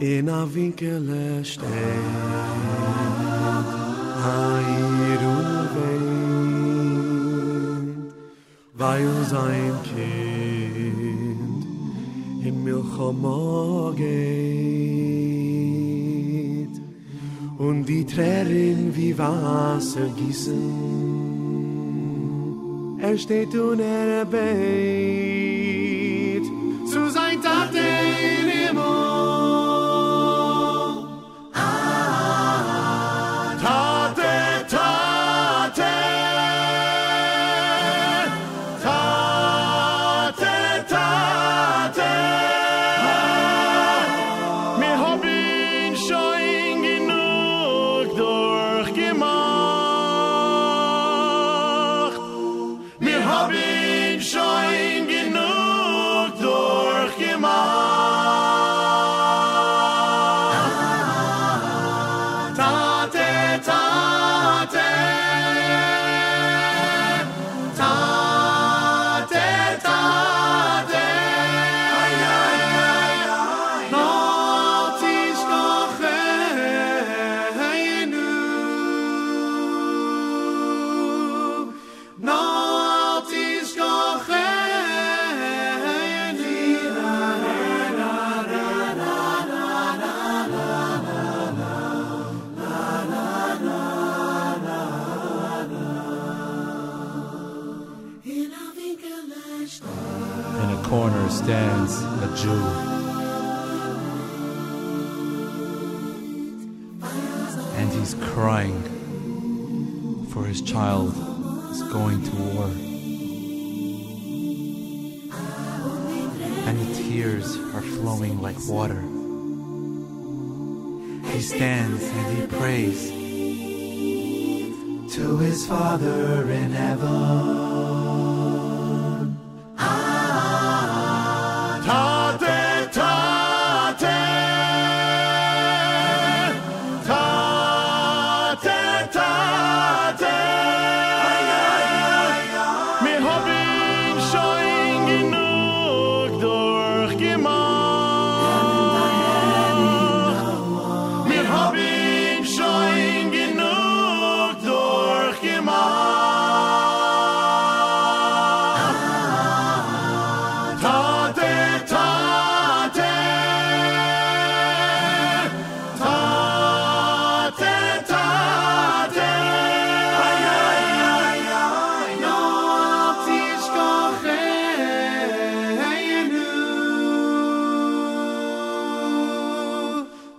[0.00, 1.66] In a Winkele steht
[4.24, 5.99] Ein und
[9.00, 11.64] weil sein Kind.
[12.44, 14.10] In Milchama geht
[17.58, 20.58] und die Tränen wie Wasser gießen.
[23.00, 23.80] Er steht und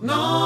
[0.02, 0.41] No.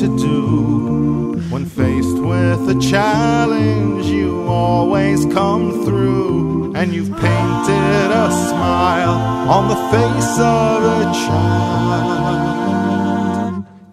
[0.00, 1.40] To do.
[1.48, 9.16] When faced with a challenge, you always come through, and you've painted a smile
[9.48, 12.44] on the face of a child,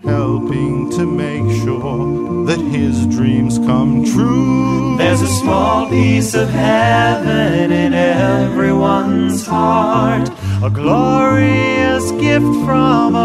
[0.04, 4.98] helping to make sure that his dreams come true.
[4.98, 10.30] There's a small piece of heaven in everyone's heart,
[10.62, 13.16] a glorious gift from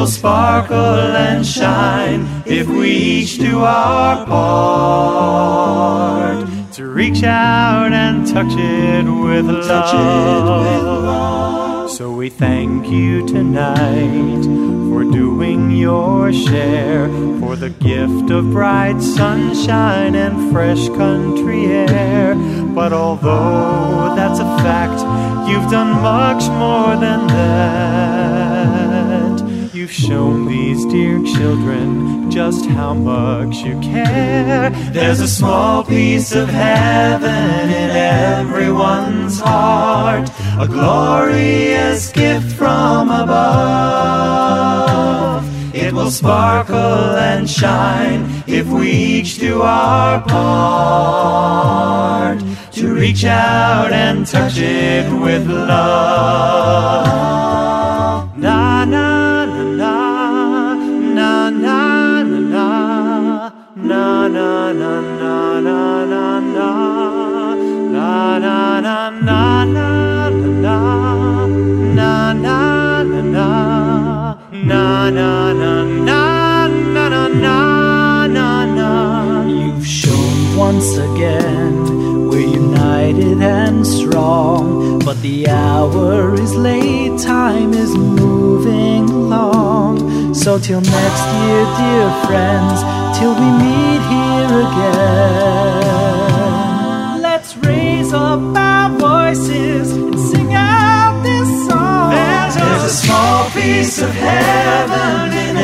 [0.00, 5.52] will sparkle and shine if we each do our part
[6.72, 10.70] to reach out and touch it with love.
[11.90, 14.42] So we thank you tonight
[14.90, 22.34] for doing your share, for the gift of bright sunshine and fresh country air.
[22.74, 25.02] But although that's a fact,
[25.46, 28.19] you've done much more than that.
[29.90, 34.70] You've shown these dear children just how much you care.
[34.92, 40.30] There's a small piece of heaven in everyone's heart,
[40.60, 43.34] a glorious gift from above.
[45.74, 51.50] It will sparkle and shine if we each do our part
[52.74, 57.39] to reach out and touch it with love.
[77.40, 78.90] Na na na
[79.44, 87.94] You've shown once again we're united and strong, but the hour is late, time is
[87.96, 90.34] moving along.
[90.34, 92.82] So till next year, dear friends,
[93.18, 95.90] till we meet here again,
[97.22, 102.10] let's raise up our voices and sing out this song.
[102.12, 105.56] There's a small piece of heaven in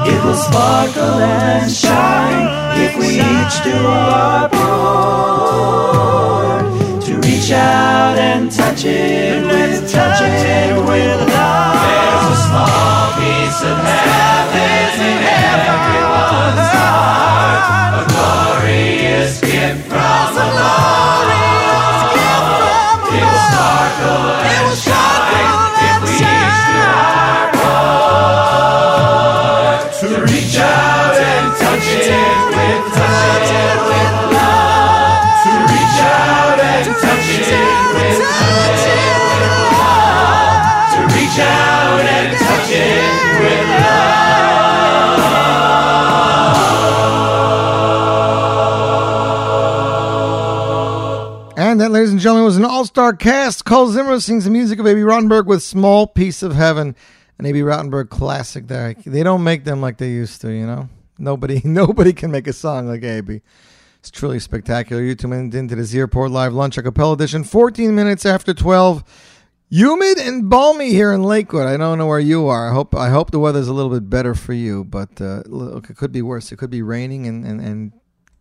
[0.09, 2.49] It will sparkle and shine
[2.81, 4.52] if we each do our
[52.23, 53.65] Gentlemen, was an all-star cast.
[53.65, 56.95] Kol Zimra sings the music of Abie Rotenberg with "Small Piece of Heaven,"
[57.37, 58.69] an Abie Rotenberg classic.
[58.69, 60.53] There, they don't make them like they used to.
[60.53, 60.89] You know,
[61.19, 63.41] nobody, nobody can make a song like A.B.
[63.99, 65.03] It's truly spectacular.
[65.03, 67.43] You tuned into the Z Report Live Lunch a Cappella Edition.
[67.43, 69.03] 14 minutes after 12.
[69.71, 71.67] Humid and balmy here in Lakewood.
[71.67, 72.71] I don't know where you are.
[72.71, 75.91] I hope I hope the weather's a little bit better for you, but uh, look,
[75.91, 76.53] it could be worse.
[76.53, 77.93] It could be raining and, and, and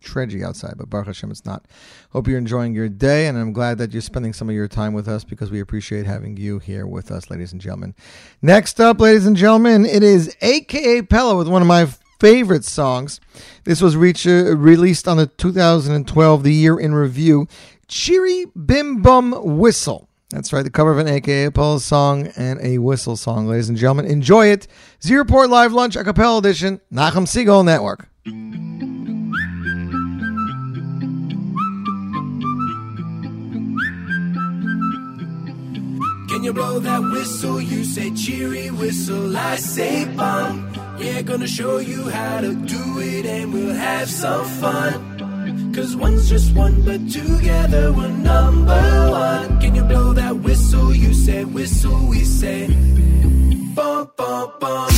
[0.02, 1.66] tragedy outside, but Baruch Hashem, it's not.
[2.10, 4.92] Hope you're enjoying your day, and I'm glad that you're spending some of your time
[4.92, 7.94] with us because we appreciate having you here with us, ladies and gentlemen.
[8.40, 11.86] Next up, ladies and gentlemen, it is AKA Pella with one of my
[12.20, 13.20] favorite songs.
[13.64, 17.48] This was reach, uh, released on the 2012 The Year in Review,
[17.88, 20.08] Cheery Bim Bum Whistle.
[20.30, 23.76] That's right, the cover of an AKA Pella song and a whistle song, ladies and
[23.76, 24.06] gentlemen.
[24.06, 24.66] Enjoy it.
[25.02, 28.08] Z Report Live Lunch, a cappella edition, Nachum Segal Network.
[36.42, 37.60] Can you blow that whistle?
[37.60, 40.74] You say cheery whistle, I say bum.
[40.98, 45.72] Yeah, gonna show you how to do it and we'll have some fun.
[45.72, 49.60] Cause one's just one, but together we're number one.
[49.60, 50.92] Can you blow that whistle?
[50.92, 52.66] You say whistle, we say
[53.76, 54.90] bum bum bum.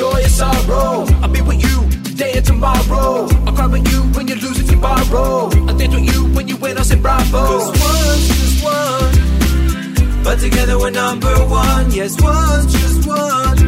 [0.00, 1.04] Joy and sorrow.
[1.22, 1.76] I'll be with you
[2.08, 3.28] today and tomorrow.
[3.46, 5.50] I'll cry with you when you lose if you borrow.
[5.68, 7.42] I'll dance with you when you win, I'll say bravo.
[7.50, 9.12] Cause one's just one.
[10.24, 11.90] But together we're number one.
[11.90, 13.58] Yes, one's just one.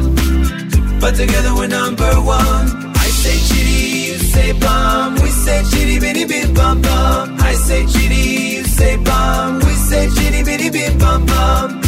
[1.02, 2.66] But together we're number one.
[3.04, 5.14] I say chitty, you say bum.
[5.22, 7.36] We say chitty bitty bit bum bum.
[7.40, 8.24] I say chitty,
[8.56, 9.58] you say bum.
[9.66, 11.82] We say chitty bitty bit bum bum.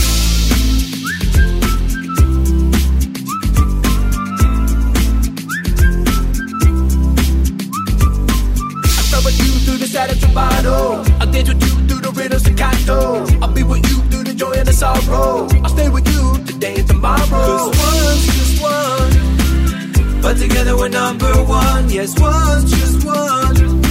[9.95, 11.05] You through the sad bottle.
[11.21, 13.27] I'll dance with you through the rhythm staccato.
[13.43, 15.49] I'll be with you through the joy and the sorrow.
[15.63, 17.27] I'll stay with you today and tomorrow.
[17.29, 20.23] Cause one's just one.
[20.23, 21.89] But together we're number one.
[21.91, 23.83] Yes, one's just one.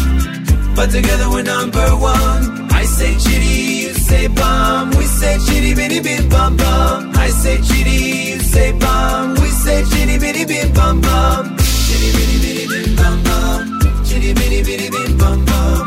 [0.76, 2.72] But together we're number one.
[2.72, 4.90] I say chitty, you say bum.
[4.98, 7.12] We say chitty bitty bit bum bum.
[7.16, 9.36] I say chitty, you say bum.
[9.36, 11.56] We say chitty bitty bit bum bum.
[11.88, 13.80] Chitty bitty bitty bit bum bum.
[14.06, 15.83] Chitty bitty bitty bit bum bum.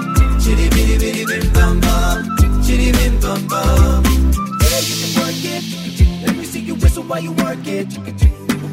[3.48, 4.02] Bum.
[4.62, 5.62] Yeah, you can work it.
[6.26, 7.86] Let me see you whistle while you work it.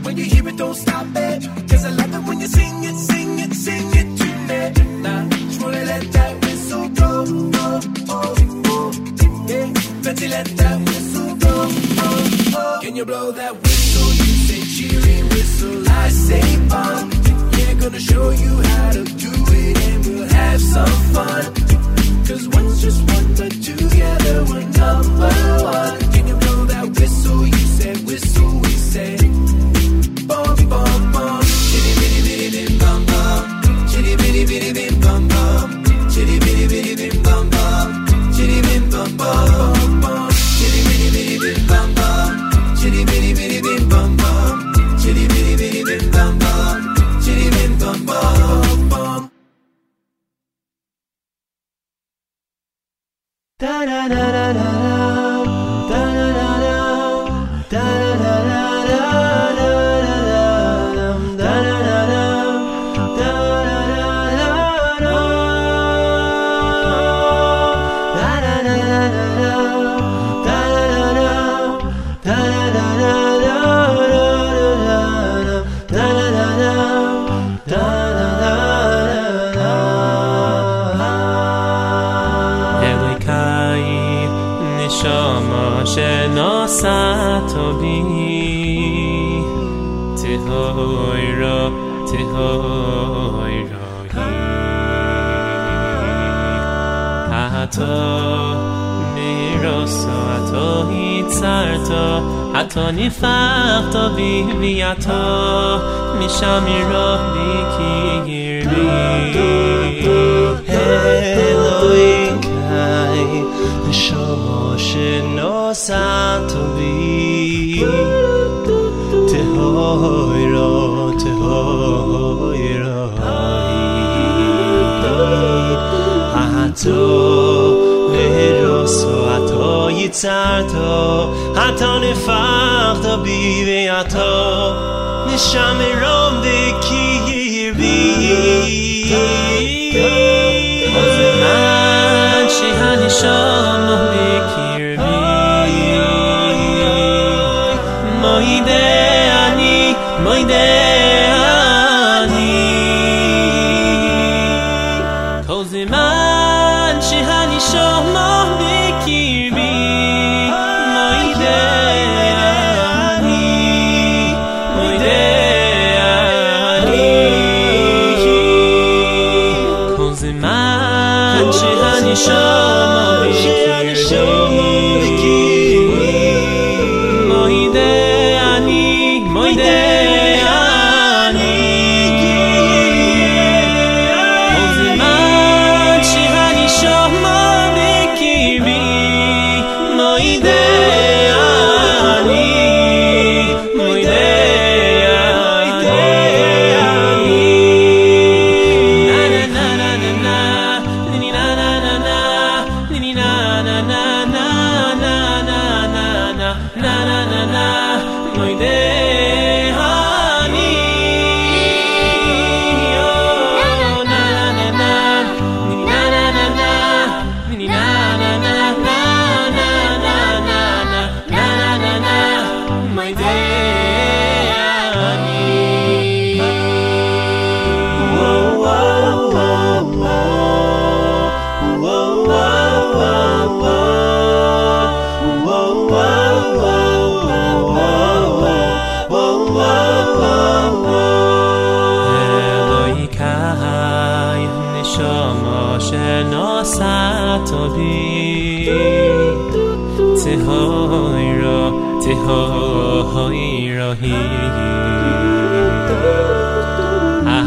[0.04, 1.44] When you hear it, don't stop it.
[1.70, 5.02] Cause I love it when you sing it, sing it, sing it to me.
[5.02, 7.80] Now, just wanna let that whistle go, go,
[8.10, 8.36] oh,
[8.74, 8.92] oh.
[9.48, 9.68] Yeah,
[10.04, 11.56] let's let that whistle go,
[12.06, 12.80] oh, oh.
[12.82, 14.10] Can you blow that whistle?
[14.26, 17.12] You say cheery whistle, I say bum.
[17.58, 19.32] Yeah, gonna show you how to do
[19.62, 21.54] it and we'll have some fun.
[22.28, 25.34] Cause one's just one, but together we're number
[25.64, 26.00] one.
[26.14, 27.46] Can you blow that whistle?
[27.46, 29.18] You said whistle, we say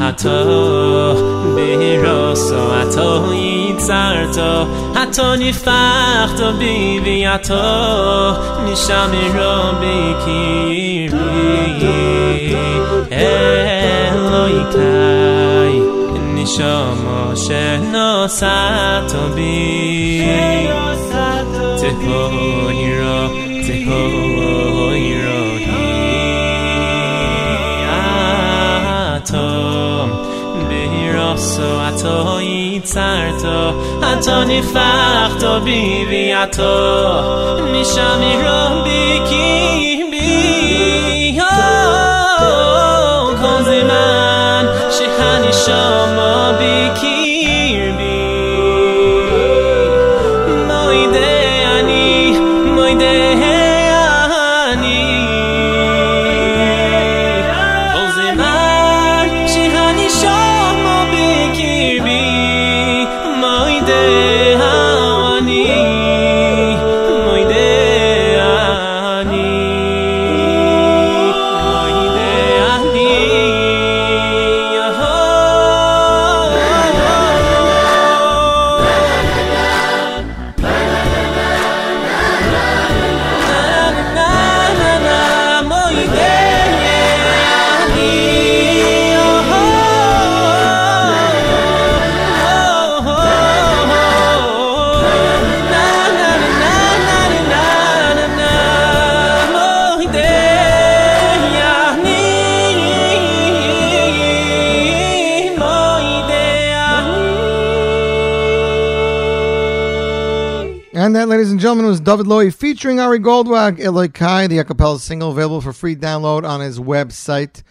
[0.07, 0.45] حتی
[1.57, 7.55] به راست حتی این سرتا حتی نی فخت و بیوی حتی
[8.65, 11.09] نیشم را بکیری
[13.11, 15.83] الهی کی
[16.35, 16.97] نیشم
[17.31, 18.43] آشه ناست
[19.15, 20.27] و بی
[21.81, 22.45] تهوه
[32.86, 37.60] سرتا حتی وقتا بیوی عطا.
[37.72, 38.20] میشم
[38.84, 39.95] بی بیکی
[111.57, 115.73] And gentlemen, was David Lowy featuring Ari Goldwag, Eloi Kai, the acapella single available for
[115.73, 117.62] free download on his website.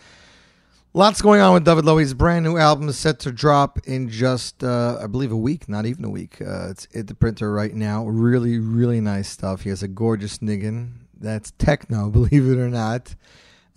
[0.96, 4.64] Lots going on with David Lowey's brand new album is set to drop in just,
[4.64, 6.42] uh, I believe, a week, not even a week.
[6.42, 8.08] Uh, it's at the printer right now.
[8.08, 9.62] Really, really nice stuff.
[9.62, 10.94] He has a gorgeous niggin.
[11.14, 13.14] That's techno, believe it or not.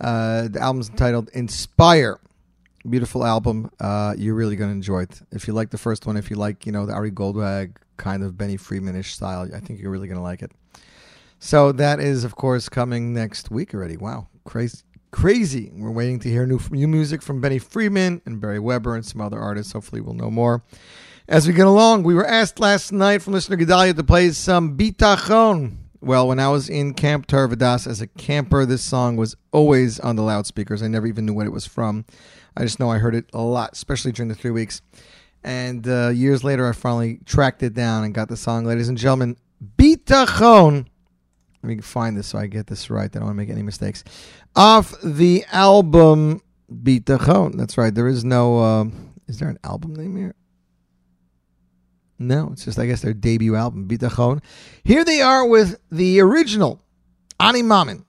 [0.01, 2.19] Uh, the album's entitled Inspire.
[2.89, 3.69] Beautiful album.
[3.79, 5.21] Uh, you're really going to enjoy it.
[5.31, 8.23] If you like the first one, if you like, you know, the Ari Goldwag kind
[8.23, 10.51] of Benny Friedmanish style, I think you're really going to like it.
[11.37, 13.95] So that is, of course, coming next week already.
[13.95, 14.79] Wow, crazy,
[15.11, 15.71] crazy!
[15.73, 19.21] We're waiting to hear new new music from Benny Friedman and Beri Weber and some
[19.21, 19.73] other artists.
[19.73, 20.63] Hopefully, we'll know more
[21.29, 22.03] as we get along.
[22.03, 25.77] We were asked last night from listener Gedalia to play some Bitachon.
[26.01, 30.15] Well, when I was in Camp Tarvadas as a camper, this song was always on
[30.15, 30.81] the loudspeakers.
[30.81, 32.05] I never even knew what it was from.
[32.55, 34.81] I just know I heard it a lot, especially during the three weeks.
[35.43, 38.65] And uh, years later, I finally tracked it down and got the song.
[38.65, 39.37] Ladies and gentlemen,
[39.77, 40.85] Bitachon.
[41.61, 43.05] Let me find this so I get this right.
[43.05, 44.03] I don't want to make any mistakes.
[44.55, 46.41] Off the album
[46.71, 47.57] Bitachon.
[47.57, 47.93] That's right.
[47.93, 48.59] There is no.
[48.59, 50.35] Um, is there an album name here?
[52.17, 54.43] No, it's just I guess their debut album Bitachon.
[54.83, 56.81] Here they are with the original
[57.39, 58.05] Ani Mamin.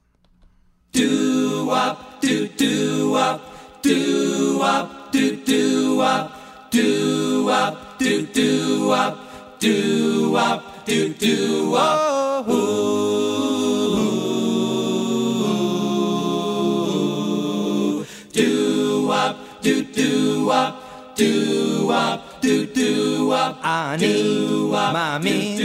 [0.93, 6.40] do up, do do up, do up, do do up,
[6.71, 9.19] do up, do do up,
[9.59, 12.49] do up, do do up.
[12.49, 13.00] Ooh.
[23.30, 23.56] do up.
[23.64, 24.48] אני
[24.94, 25.58] מאמין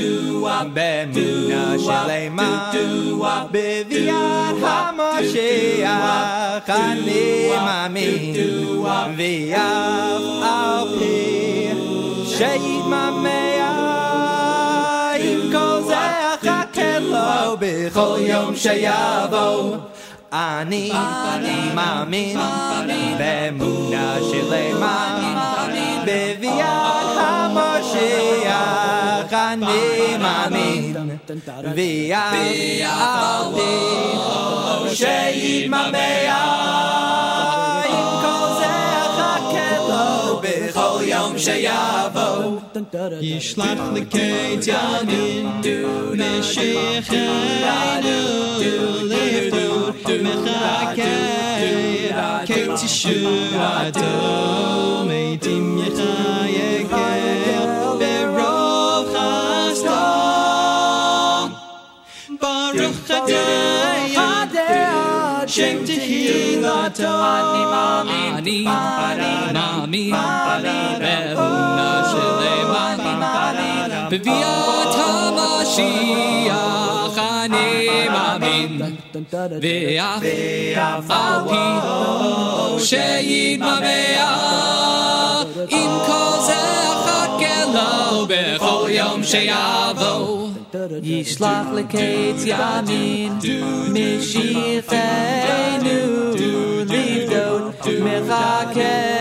[0.73, 2.73] באמונה שלמה
[3.51, 5.91] בביאת המשיח
[6.69, 8.35] אני מאמין
[9.17, 9.59] ויף
[10.43, 11.69] על פי
[12.27, 13.31] שיתממע
[15.21, 15.97] עם כל זה
[16.35, 19.77] אחכה לו בכל יום שיבוא
[20.33, 20.93] אני
[21.75, 22.39] מאמין
[23.19, 25.19] באמונה שלמה
[26.05, 26.94] בביאת
[28.16, 28.62] via
[29.32, 29.82] gani
[30.24, 30.70] mami
[31.78, 32.24] via
[33.08, 33.76] aldi
[35.00, 36.44] sheid mamea
[37.98, 40.08] im kol zecha kelo
[40.44, 42.30] bechol yom sheyavo.
[43.28, 45.46] Yishlach lekei yamin
[46.20, 48.20] neshecheinu
[49.12, 49.68] liftu
[50.26, 51.96] mechakei
[52.48, 52.68] kei
[65.48, 67.22] Shame to hear the tone.
[67.22, 68.22] Ani mami,
[68.66, 70.06] ani mami,
[71.04, 73.00] Rehuna Sheleman,
[74.10, 74.56] Bivia
[74.96, 76.18] Tamashiach,
[77.18, 77.70] ani
[78.16, 78.72] mamin,
[79.62, 81.66] Ve'af alpi,
[82.88, 87.90] She'id mameach, Im kozeh hakelo,
[88.28, 90.14] Bechol yom she'avo,
[91.04, 93.34] ישלח לקץ ימין
[93.94, 94.96] משיחנו
[96.90, 99.16] לבדות מחכה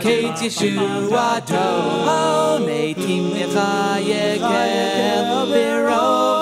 [0.00, 1.54] קץ ישועתו
[2.66, 4.46] מתים מחייגל
[5.48, 6.36] ברוב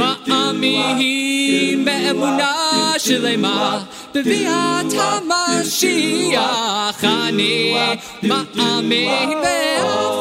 [0.00, 2.52] Ma'amin be'emuna
[3.00, 7.76] shlema Ma'amin בביאת המשיח אני
[8.22, 10.16] מאמין באף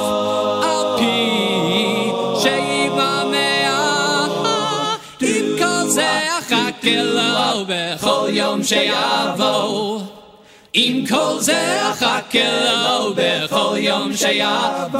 [0.64, 1.32] על פי
[2.42, 4.26] שיממיה
[5.22, 10.02] עם כזה אחכה לו בכל יום שיבוא
[10.76, 15.00] אם כל זה אחכה לו בכל יום שיבוא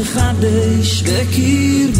[0.00, 1.99] מחדש בקיר.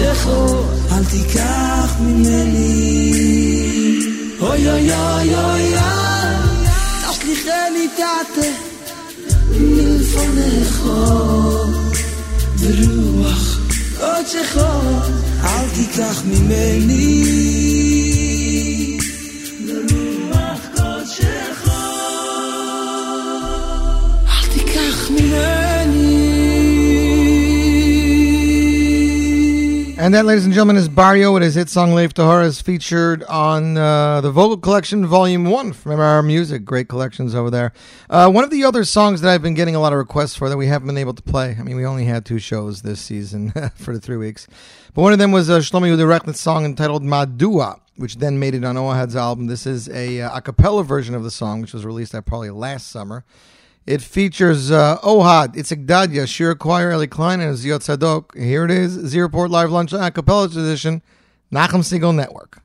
[0.00, 3.12] קודשךו, אל תיקח ממני.
[4.40, 6.36] אוי אוי אוי אוי אל
[7.10, 8.46] תשליכני תתה
[9.50, 10.94] מלפניכו.
[12.60, 13.58] ברוח
[13.98, 14.80] קודשךו,
[15.44, 17.59] אל תיקח ממני.
[30.00, 31.36] And that, ladies and gentlemen, is Barrio.
[31.36, 35.74] It is hit song Lev Tahor is featured on uh, the Vocal Collection Volume 1
[35.74, 36.64] from MRR Music.
[36.64, 37.74] Great collections over there.
[38.08, 40.48] Uh, one of the other songs that I've been getting a lot of requests for
[40.48, 41.54] that we haven't been able to play.
[41.60, 44.46] I mean, we only had two shows this season for the three weeks.
[44.94, 48.54] But one of them was a Shlomo Yehuda Rechnitz song entitled Madua, which then made
[48.54, 49.48] it on Ohad's album.
[49.48, 52.48] This is a, uh, a cappella version of the song, which was released uh, probably
[52.48, 53.22] last summer.
[53.86, 58.36] It features uh, Ohad, Itzik Dadya, Shira Choir, Eli Klein, and Ziot Sadok.
[58.38, 61.02] Here it is, Z Report Live Lunch a cappella edition,
[61.52, 62.60] Nachum Segal Network.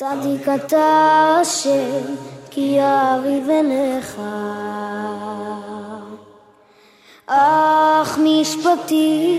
[0.00, 2.14] צדיק אתה השם,
[2.50, 3.40] כי אבי
[7.32, 9.38] אך משפטי,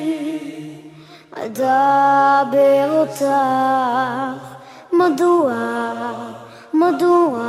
[1.31, 3.25] אדבר אותך.
[4.93, 5.53] מדוע,
[6.73, 7.43] מדוע,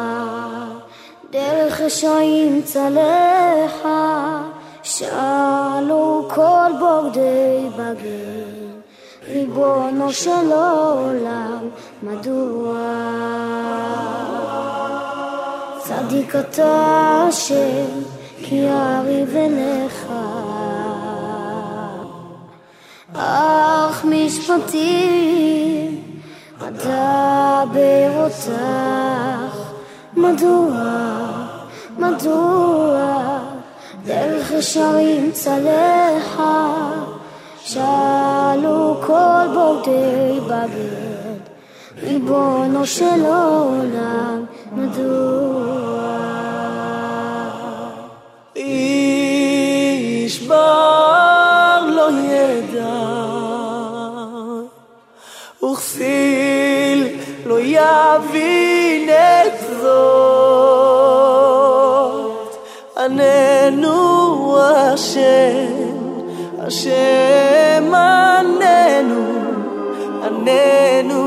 [1.31, 4.43] דרך רשעים צלחה,
[4.83, 8.63] שאלו כל בוגדי בגר.
[9.29, 11.69] ריבונו של עולם,
[12.03, 12.79] מדוע?
[15.79, 18.12] צדיק אתה השם,
[18.53, 20.07] כי אריב אליך.
[23.15, 26.03] אך משפטים,
[26.61, 29.59] אדבר אותך.
[30.17, 30.71] מדוע,
[31.99, 33.39] מדוע,
[34.05, 36.93] דרך ישרים צלחה.
[37.61, 41.41] שאלו כל בוגדי בגד,
[42.03, 46.02] ריבונו של עולם, מדוע?
[57.82, 60.68] יבין את זאת.
[62.98, 65.74] עננו השם,
[66.60, 69.26] השם עננו,
[70.24, 71.21] עננו,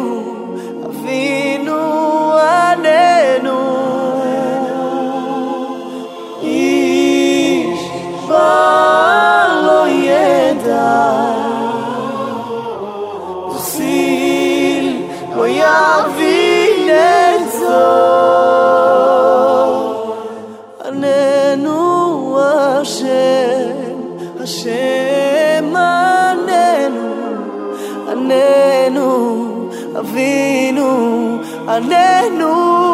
[31.70, 32.86] עננו.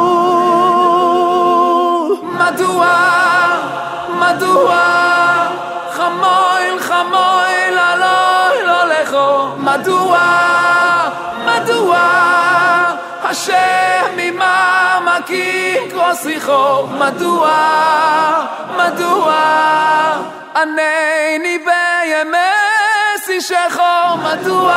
[2.24, 2.88] מדוע,
[4.10, 4.76] מדוע,
[5.92, 10.20] חמויל, חמויל, אלוהי לא לכו, מדוע,
[11.46, 11.98] מדוע,
[13.24, 17.52] השם ממעמקים כוסיכו, מדוע,
[18.78, 19.34] מדוע,
[20.56, 22.38] ענני בימי
[23.26, 24.74] שישכו, מדוע,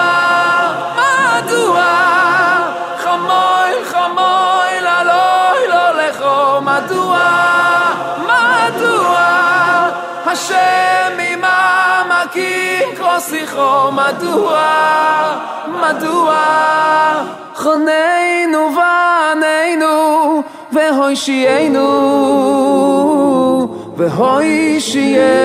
[0.99, 2.53] מדוע,
[6.84, 7.19] מדוע,
[8.23, 9.18] מדוע,
[10.26, 14.61] השם ממעמקים כוסיכו, מדוע,
[15.68, 16.36] מדוע,
[17.56, 21.88] חוננו ועננו, והושיענו,
[23.98, 25.40] והושיענו.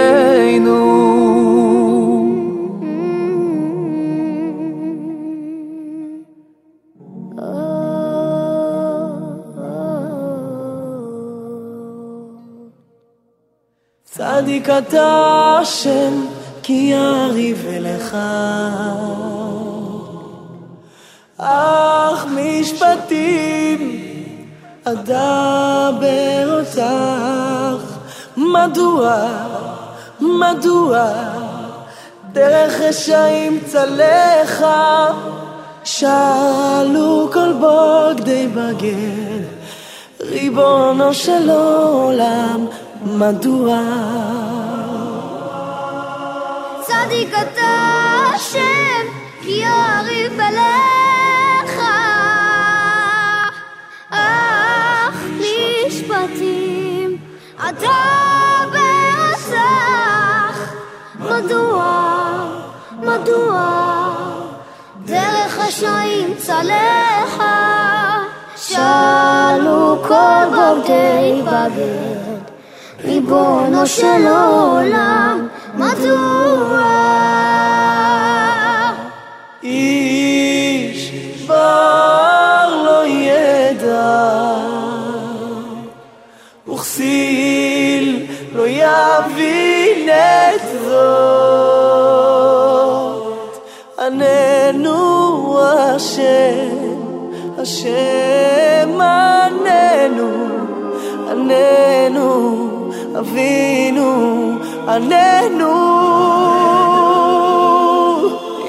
[14.20, 16.26] צדיק אתה השם,
[16.64, 18.18] כי יריב אליך.
[21.38, 24.02] אך משפטים
[24.84, 27.94] אדבר אותך.
[28.38, 29.28] מדוע,
[30.20, 31.10] מדוע,
[32.32, 35.08] דרך רשעים צלחה,
[35.84, 39.44] שאלו כל בוגדי בגד,
[40.22, 42.66] ריבונו של עולם,
[43.02, 43.80] מדוע?
[46.82, 47.72] צדיק אתה
[48.36, 49.08] השם,
[49.42, 51.82] כי יריב אליך.
[54.10, 55.24] אך
[55.88, 57.18] משפטים
[57.70, 58.00] אתה
[58.72, 60.74] ברצח.
[61.20, 62.04] מדוע,
[62.98, 63.70] מדוע,
[65.06, 67.80] דרך רשעים צלחה.
[68.56, 72.29] שאלו כל בוגדי בגד.
[73.04, 76.80] ריבונו של עולם, מדוע?
[79.64, 81.12] איש
[81.48, 84.56] בר לא ידע,
[86.68, 92.10] וכסיל לא יבין את זאת.
[94.00, 96.78] עננו השם,
[97.58, 100.32] השם עננו,
[101.32, 102.69] עננו.
[103.19, 104.11] אבינו,
[104.89, 105.75] עננו.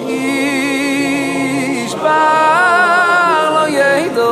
[0.08, 4.26] איש בר לא ידעו,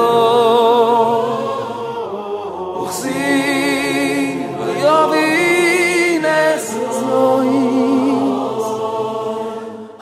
[2.84, 8.68] וכסיל לא יבין אס זויס.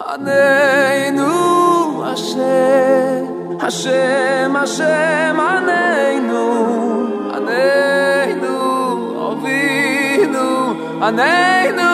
[0.09, 1.33] עננו
[2.05, 3.25] השם,
[3.61, 5.94] השם, השם עננו,
[11.06, 11.85] and they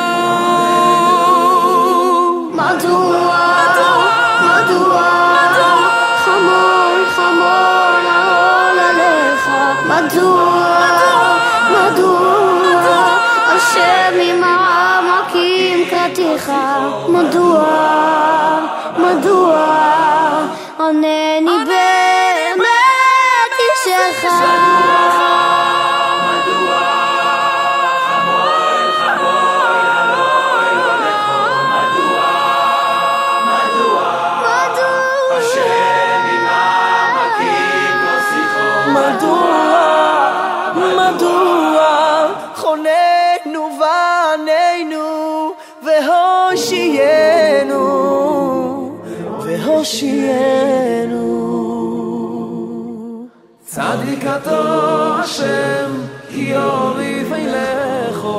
[54.43, 55.90] תורתו השם,
[56.28, 58.32] כי אורי וילכו.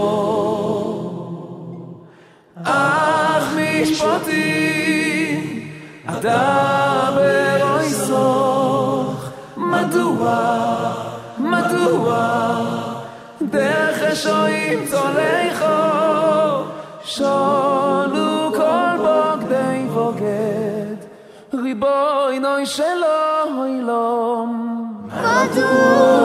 [2.63, 5.69] אך משפטים,
[6.09, 10.35] אתה ברוי סוך, מדוע,
[11.37, 12.57] מדוע,
[13.41, 15.65] דרך השועים צולחו,
[17.03, 20.95] שונו כל בוגדי בוגד,
[21.53, 23.87] ריבוי נוי שלו אילום.
[23.87, 24.62] לא.
[25.55, 26.22] Do.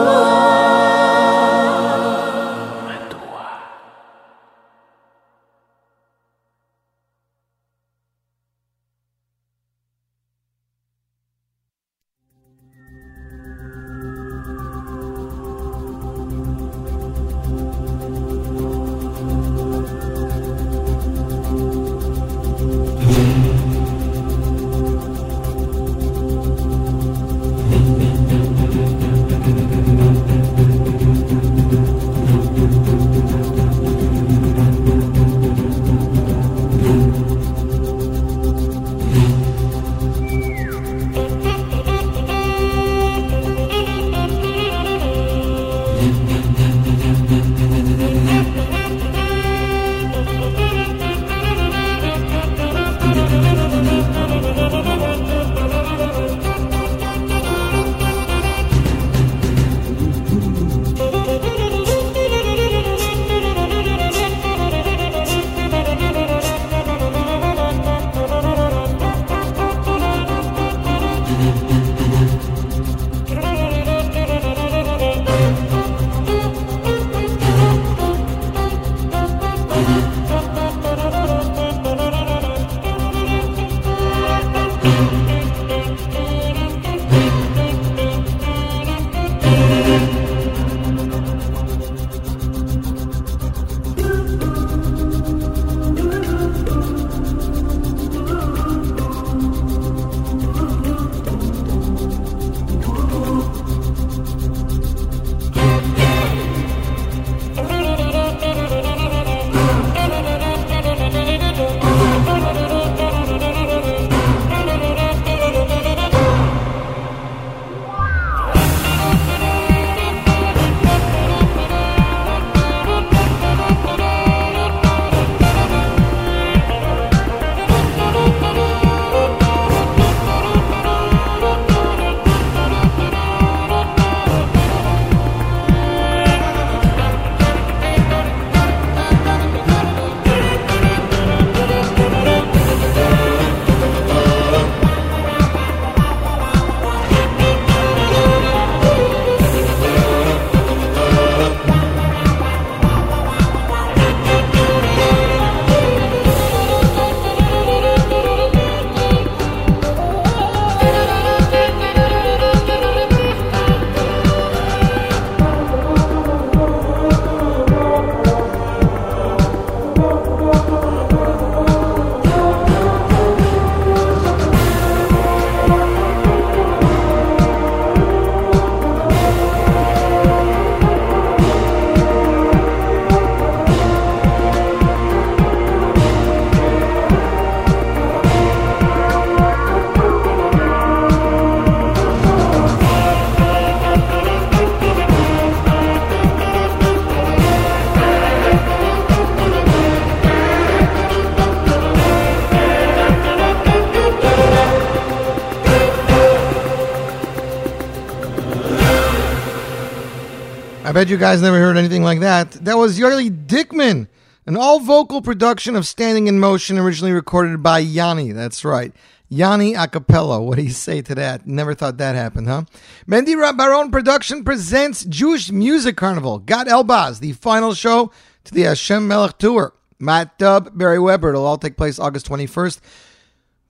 [210.89, 212.49] I bet you guys never heard anything like that.
[212.65, 214.07] That was Yoeli Dickman,
[214.47, 218.31] an all vocal production of Standing in Motion, originally recorded by Yanni.
[218.31, 218.91] That's right.
[219.27, 220.41] Yanni a cappella.
[220.41, 221.45] What do you say to that?
[221.45, 222.63] Never thought that happened, huh?
[223.07, 226.39] Mendy Baron Production presents Jewish Music Carnival.
[226.39, 228.11] Gad Elbaz, the final show
[228.45, 229.75] to the Hashem Melech Tour.
[229.99, 231.29] Matt Dubb, Beri Weber.
[231.29, 232.79] It'll all take place August 21st.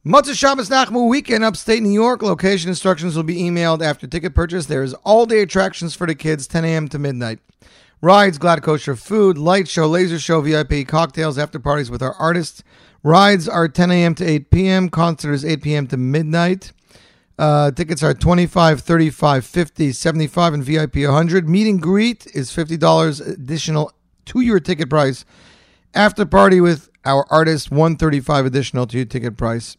[0.06, 2.22] Motzei Shabbos Nachmu weekend, upstate New York.
[2.22, 4.66] Location instructions will be emailed after ticket purchase.
[4.66, 6.88] There's all day attractions for the kids, 10 a.m.
[6.88, 7.40] to midnight.
[8.00, 12.64] Rides, glatt kosher food, light show, laser show, VIP cocktails, after parties with our artists.
[13.04, 14.16] Rides are 10 a.m.
[14.16, 14.88] to 8 p.m.
[14.88, 15.88] Concert is 8 p.m.
[15.88, 16.72] to midnight.
[17.38, 21.50] Uh, tickets are 25 35 50 75 and VIP 100.
[21.50, 23.92] Meet and greet is $50 additional
[24.28, 25.26] to your ticket price.
[25.94, 29.76] After party with our artists, 135 additional to your ticket price.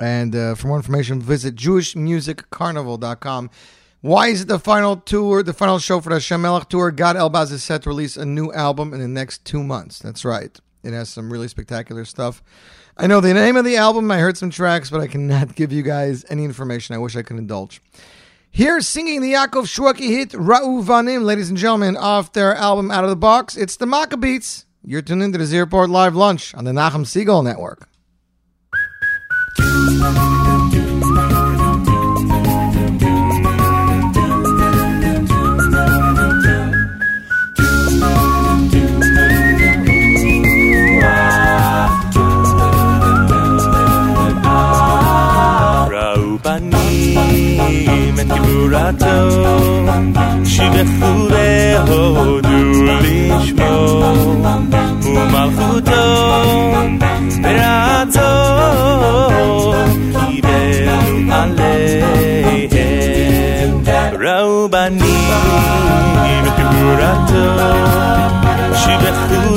[0.00, 3.50] And uh, for more information, visit JewishMusicCarnival.com.
[4.00, 6.92] Why is it the final tour, the final show for the Hashem tour?
[6.92, 9.98] Gad Elbaz is set to release a new album in the next two months.
[9.98, 10.56] That's right.
[10.84, 12.40] It has some really spectacular stuff.
[12.96, 14.10] I know the name of the album.
[14.10, 16.94] I heard some tracks, but I cannot give you guys any information.
[16.94, 17.80] I wish I could indulge.
[18.50, 23.04] Here, singing the Yaakov Shweki hit Ra'u Vanim, ladies and gentlemen, off their album Out
[23.04, 23.56] of the Box.
[23.56, 24.64] It's the Maccabeats.
[24.84, 27.88] You're tuned into the Z Report Live Lunch on the Nachum Segal Network.
[45.91, 49.29] ראו בנים את גבורתו,
[50.45, 54.03] שבחורי הודו לשמו,
[55.03, 56.06] ומלכותו
[61.37, 63.03] עליהם.
[64.19, 67.45] ראו בנים את גבורתו,
[68.75, 69.56] שבחורי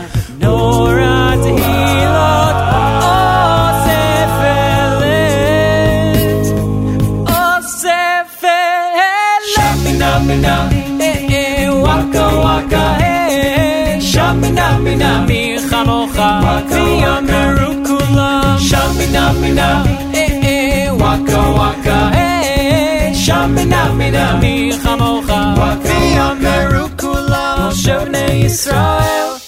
[19.51, 19.83] mina
[20.13, 21.97] Eh eh waka waka.
[22.15, 25.39] Eh Shamina mina mi chamocha
[25.83, 27.97] Via merukula Moshe
[28.41, 29.40] Yisrael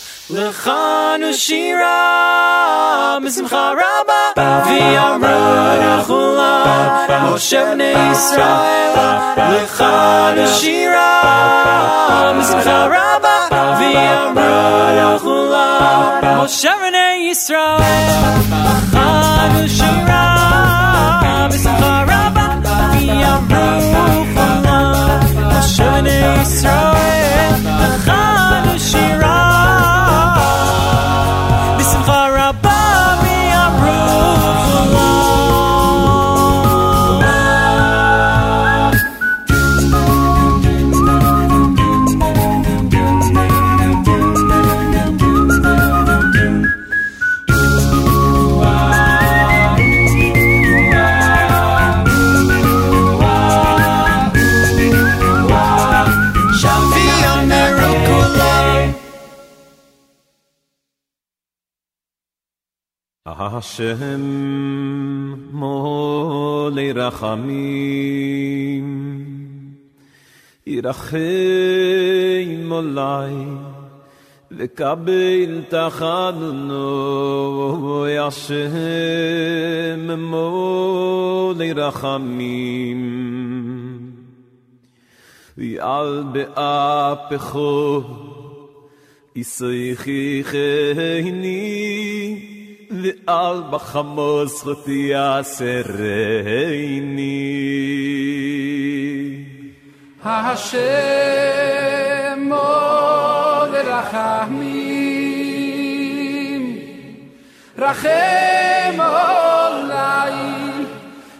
[0.43, 1.99] L'chanu shira
[3.23, 4.21] B'simcha rabba
[4.67, 5.39] V'yamru
[5.83, 6.51] nachula
[7.23, 8.95] Moshe bnei Yisrael.
[9.53, 11.09] L'chanu shira
[12.37, 13.35] B'simcha rabba
[13.79, 14.55] V'yamru
[14.99, 15.65] nachula
[16.39, 18.09] Moshe bnei Yisrael.
[18.91, 20.23] L'chanu shira
[21.51, 22.45] B'simcha rabba
[22.91, 23.67] V'yamru
[24.11, 24.77] nachula
[25.53, 27.55] Moshe bnei Yisrael.
[27.81, 29.52] L'chanu shira
[63.53, 64.25] Hashem
[65.53, 68.87] Molei Rachamim
[70.65, 73.37] Irachei Molei
[74.49, 76.87] Vekabel Tachanuno
[78.01, 83.01] Oye Hashem Molei Rachamim
[85.55, 87.71] Vial Be'apecho
[89.35, 90.43] Isaychi
[93.01, 96.63] ואל בחמוס חותי יעשרני.
[100.25, 100.89] השם
[102.51, 105.03] עוד רחמים,
[107.77, 110.41] רחם עולי,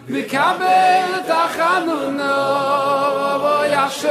[0.08, 2.36] וקבל תחנונו,
[3.36, 4.10] אוי השם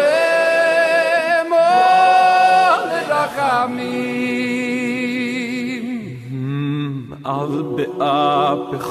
[1.50, 4.71] עוד רחמים.
[7.24, 8.90] אב באַ פֿאַך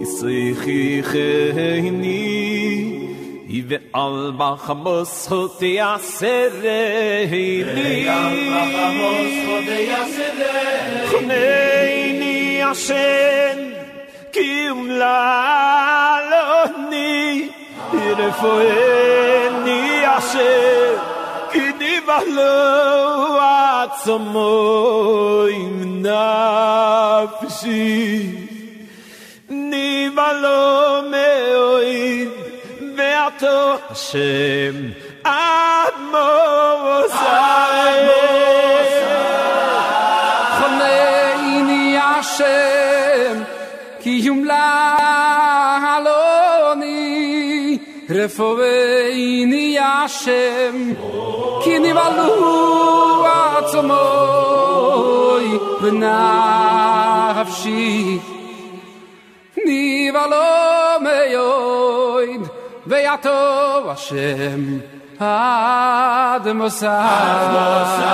[0.00, 3.08] איציי חיכן ני
[3.48, 10.40] יב אלבאַ חמס סיה סעריי בי די גאָס דיי אסד
[11.30, 12.18] אין
[19.64, 20.04] ני
[22.08, 22.52] vallu
[23.80, 25.56] atsumoy
[26.04, 27.84] nafshi
[29.70, 30.60] ni vallu
[31.12, 31.92] meoy
[32.96, 33.58] verto
[34.06, 34.76] shem
[35.24, 37.98] ad mosay
[40.56, 40.96] khone
[41.56, 41.70] in
[44.02, 44.64] ki yumla
[48.24, 50.92] רפואיני השם
[51.64, 53.26] כי נבלו
[53.56, 54.64] עצמוי
[55.82, 56.98] ונפשי
[59.66, 60.36] נבלו
[61.00, 62.48] מיועד
[62.86, 64.78] ויתו השם
[65.20, 68.04] עד מוסי עד מוסי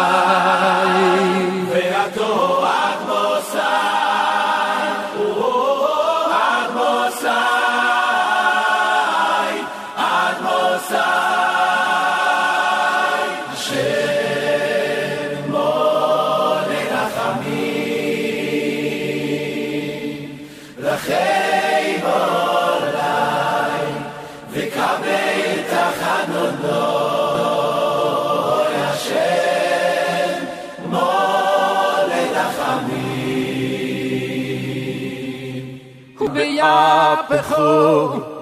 [37.13, 38.41] apcho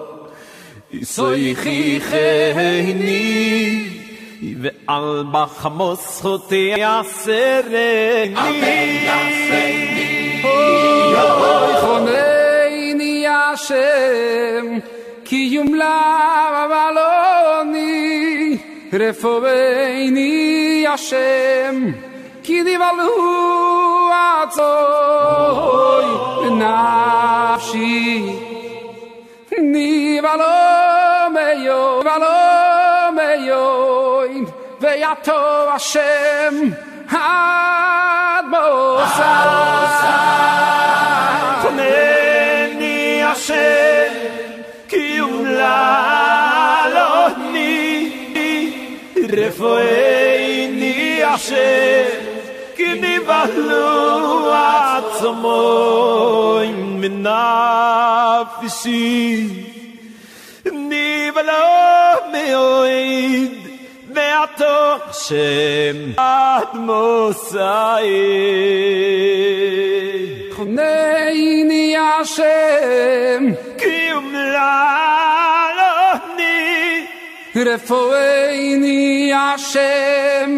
[0.90, 3.26] i חיכני khi khayni
[4.48, 6.64] i ve al ba khamos khote
[6.98, 7.92] asere
[8.34, 8.78] ni
[11.14, 12.28] yoy khone
[13.00, 14.66] ni ashem
[15.28, 15.98] ki yum la
[16.72, 17.94] baloni
[22.44, 23.12] ki di valu
[24.24, 26.08] atoy
[29.60, 34.46] ni valo me yo valo me yo in
[34.80, 35.40] ve yato
[35.76, 36.56] ashem
[37.10, 38.66] ad mo
[39.16, 39.34] sa
[41.76, 41.96] me
[42.80, 42.96] ni
[43.32, 44.12] ashem
[44.90, 45.78] ki un la
[46.94, 47.10] lo
[47.52, 47.74] ni
[49.26, 50.94] refoe ni
[51.34, 52.37] ashem
[53.00, 53.70] די וואל
[54.52, 58.48] האט צווין מנאַפסי
[60.72, 63.52] ניבלא מויד
[64.14, 68.12] באַטער שעם אַדמוס איי
[70.56, 72.40] קנעיניעש
[73.82, 75.78] קומלאן
[76.36, 76.97] די
[77.66, 80.50] רפואני השם.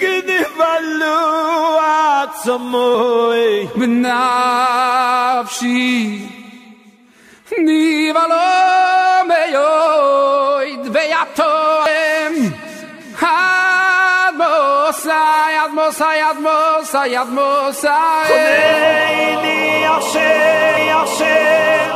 [0.00, 1.78] גנבלו
[2.22, 3.66] עצמוי.
[3.74, 4.98] בנפשי.
[7.58, 8.36] נבלו
[9.28, 11.52] מיועד ויתום.
[13.20, 21.90] עד מוסאי עד מוסאי עד מוסאי עד מוסאי חונני השם השם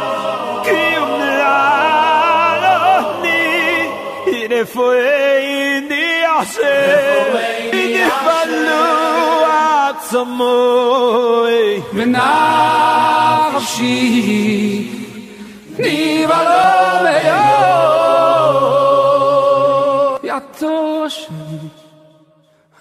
[0.64, 2.05] קיום נעד
[4.58, 6.06] if we ni the
[6.36, 6.76] ashe
[7.80, 8.84] in the fallu
[9.52, 10.38] at some
[11.44, 12.12] way when
[15.82, 15.96] ni
[16.30, 16.62] valo
[17.04, 17.44] me yo
[20.28, 21.20] ya tosh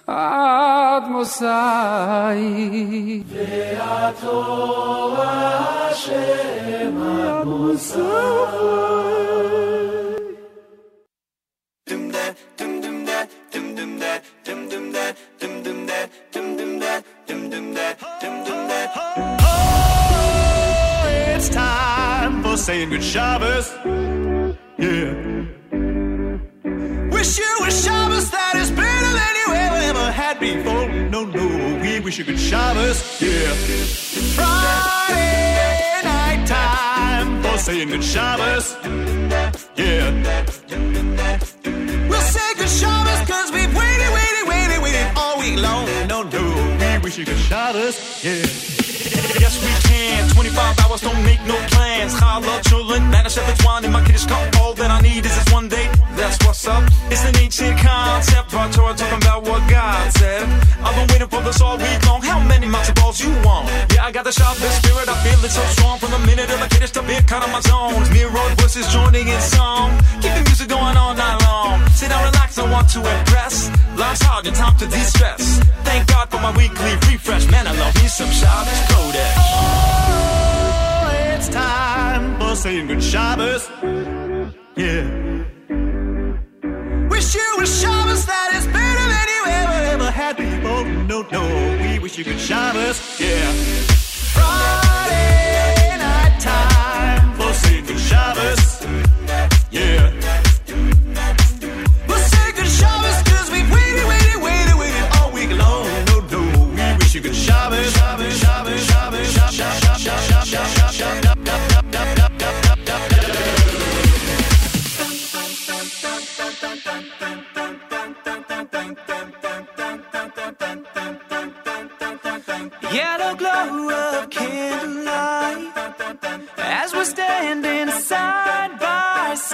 [0.08, 2.46] ad mosai
[3.32, 3.52] ve
[4.00, 4.38] ato
[5.28, 6.26] ashe
[6.98, 7.14] ma
[7.48, 9.16] mosai
[21.28, 23.72] It's time for saying good Shabbos.
[24.78, 25.14] Yeah.
[27.10, 30.88] Wish you a Shabbos that is better than you ever, ever had before.
[31.10, 33.20] No, no, we wish you good Shabbos.
[33.20, 33.52] Yeah.
[34.36, 38.76] Friday night time for saying good Shabbos.
[39.76, 40.12] Yeah.
[42.08, 43.65] We'll say good Shabbos because we've
[47.18, 47.96] you good Shabbos.
[48.24, 48.44] Yeah.
[49.40, 50.28] Yes, we can.
[50.30, 52.12] 25 hours, don't make no plans.
[52.14, 54.42] Challah, children, Manischewitz wine, and my kiddish cup.
[54.60, 55.90] All that I need is this one date.
[56.16, 56.82] That's what's up.
[57.10, 58.52] It's an ancient concept.
[58.54, 60.44] Our Torah talking about what God said.
[60.84, 62.22] I've been waiting for this all week long.
[62.22, 63.68] How many matzo balls you want?
[63.92, 65.08] Yeah, I got the Shabbos spirit.
[65.08, 67.50] I feel it so strong from the minute of the kiddish to big cut on
[67.52, 68.02] my zone.
[68.12, 69.96] Mirror voices joining in song.
[70.20, 71.86] Keep the music going all night long.
[71.96, 73.70] Sit down, relax, I want to impress.
[73.96, 75.60] Life's hard, and time to de-stress.
[75.84, 76.05] Thank
[76.36, 77.50] for my weekly refresh.
[77.50, 79.34] Man, I love me some Shabbos Kodesh.
[79.48, 83.68] Oh, it's time for saying good Shabbos.
[84.76, 85.04] Yeah.
[87.08, 90.84] Wish you a Shabbos that is better than you ever, ever had before.
[91.10, 91.42] No, no,
[91.82, 92.96] we wish you good Shabbos.
[93.20, 93.52] Yeah.
[94.34, 98.86] Friday night time for saying good Shabbos.
[99.70, 100.15] Yeah.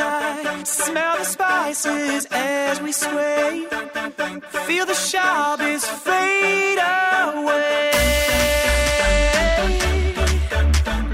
[0.02, 0.66] outside.
[0.66, 3.66] Smell the spices as we sway.
[4.66, 7.90] Feel the shabbos fade away.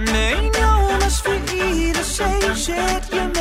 [0.09, 2.35] Ain't no must for you to say.
[3.12, 3.38] You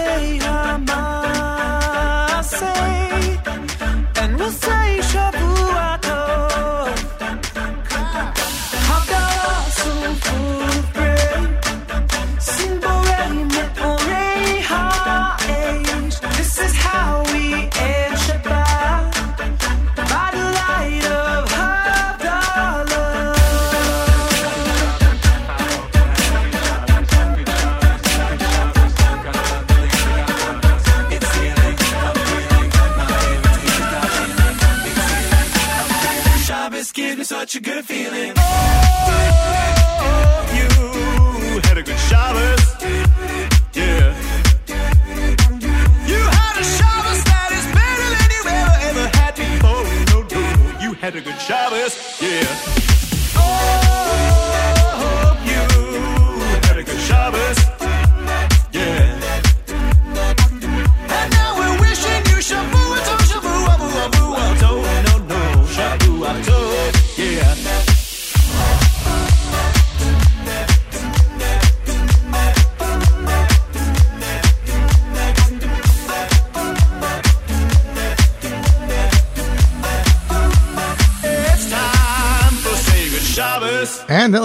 [52.38, 52.67] Yeah.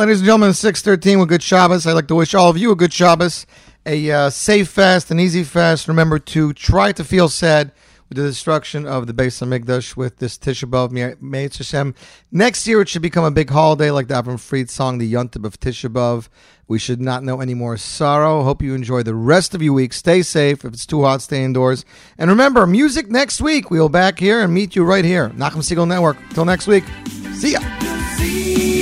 [0.02, 1.86] Ladies and gentlemen, six thirteen with good Shabbos.
[1.86, 3.46] I'd like to wish all of you a good Shabbos,
[3.86, 5.86] a uh, safe fast, an easy fast.
[5.86, 7.70] Remember to try to feel sad
[8.08, 11.56] with the destruction of the base Beis Hamikdash with this Tisha B'av.
[11.56, 11.94] Hashem.
[12.32, 15.44] Next year it should become a big holiday like the Avram Fried song, the Yontif
[15.44, 16.28] of Tisha B'av.
[16.66, 18.42] We should not know any more sorrow.
[18.42, 19.92] Hope you enjoy the rest of your week.
[19.92, 20.64] Stay safe.
[20.64, 21.84] If it's too hot, stay indoors.
[22.18, 23.70] And remember, music next week.
[23.70, 25.28] We'll back here and meet you right here.
[25.28, 26.16] Nachum Segal Network.
[26.30, 26.82] Till next week.
[27.34, 27.60] See ya.
[28.16, 28.81] See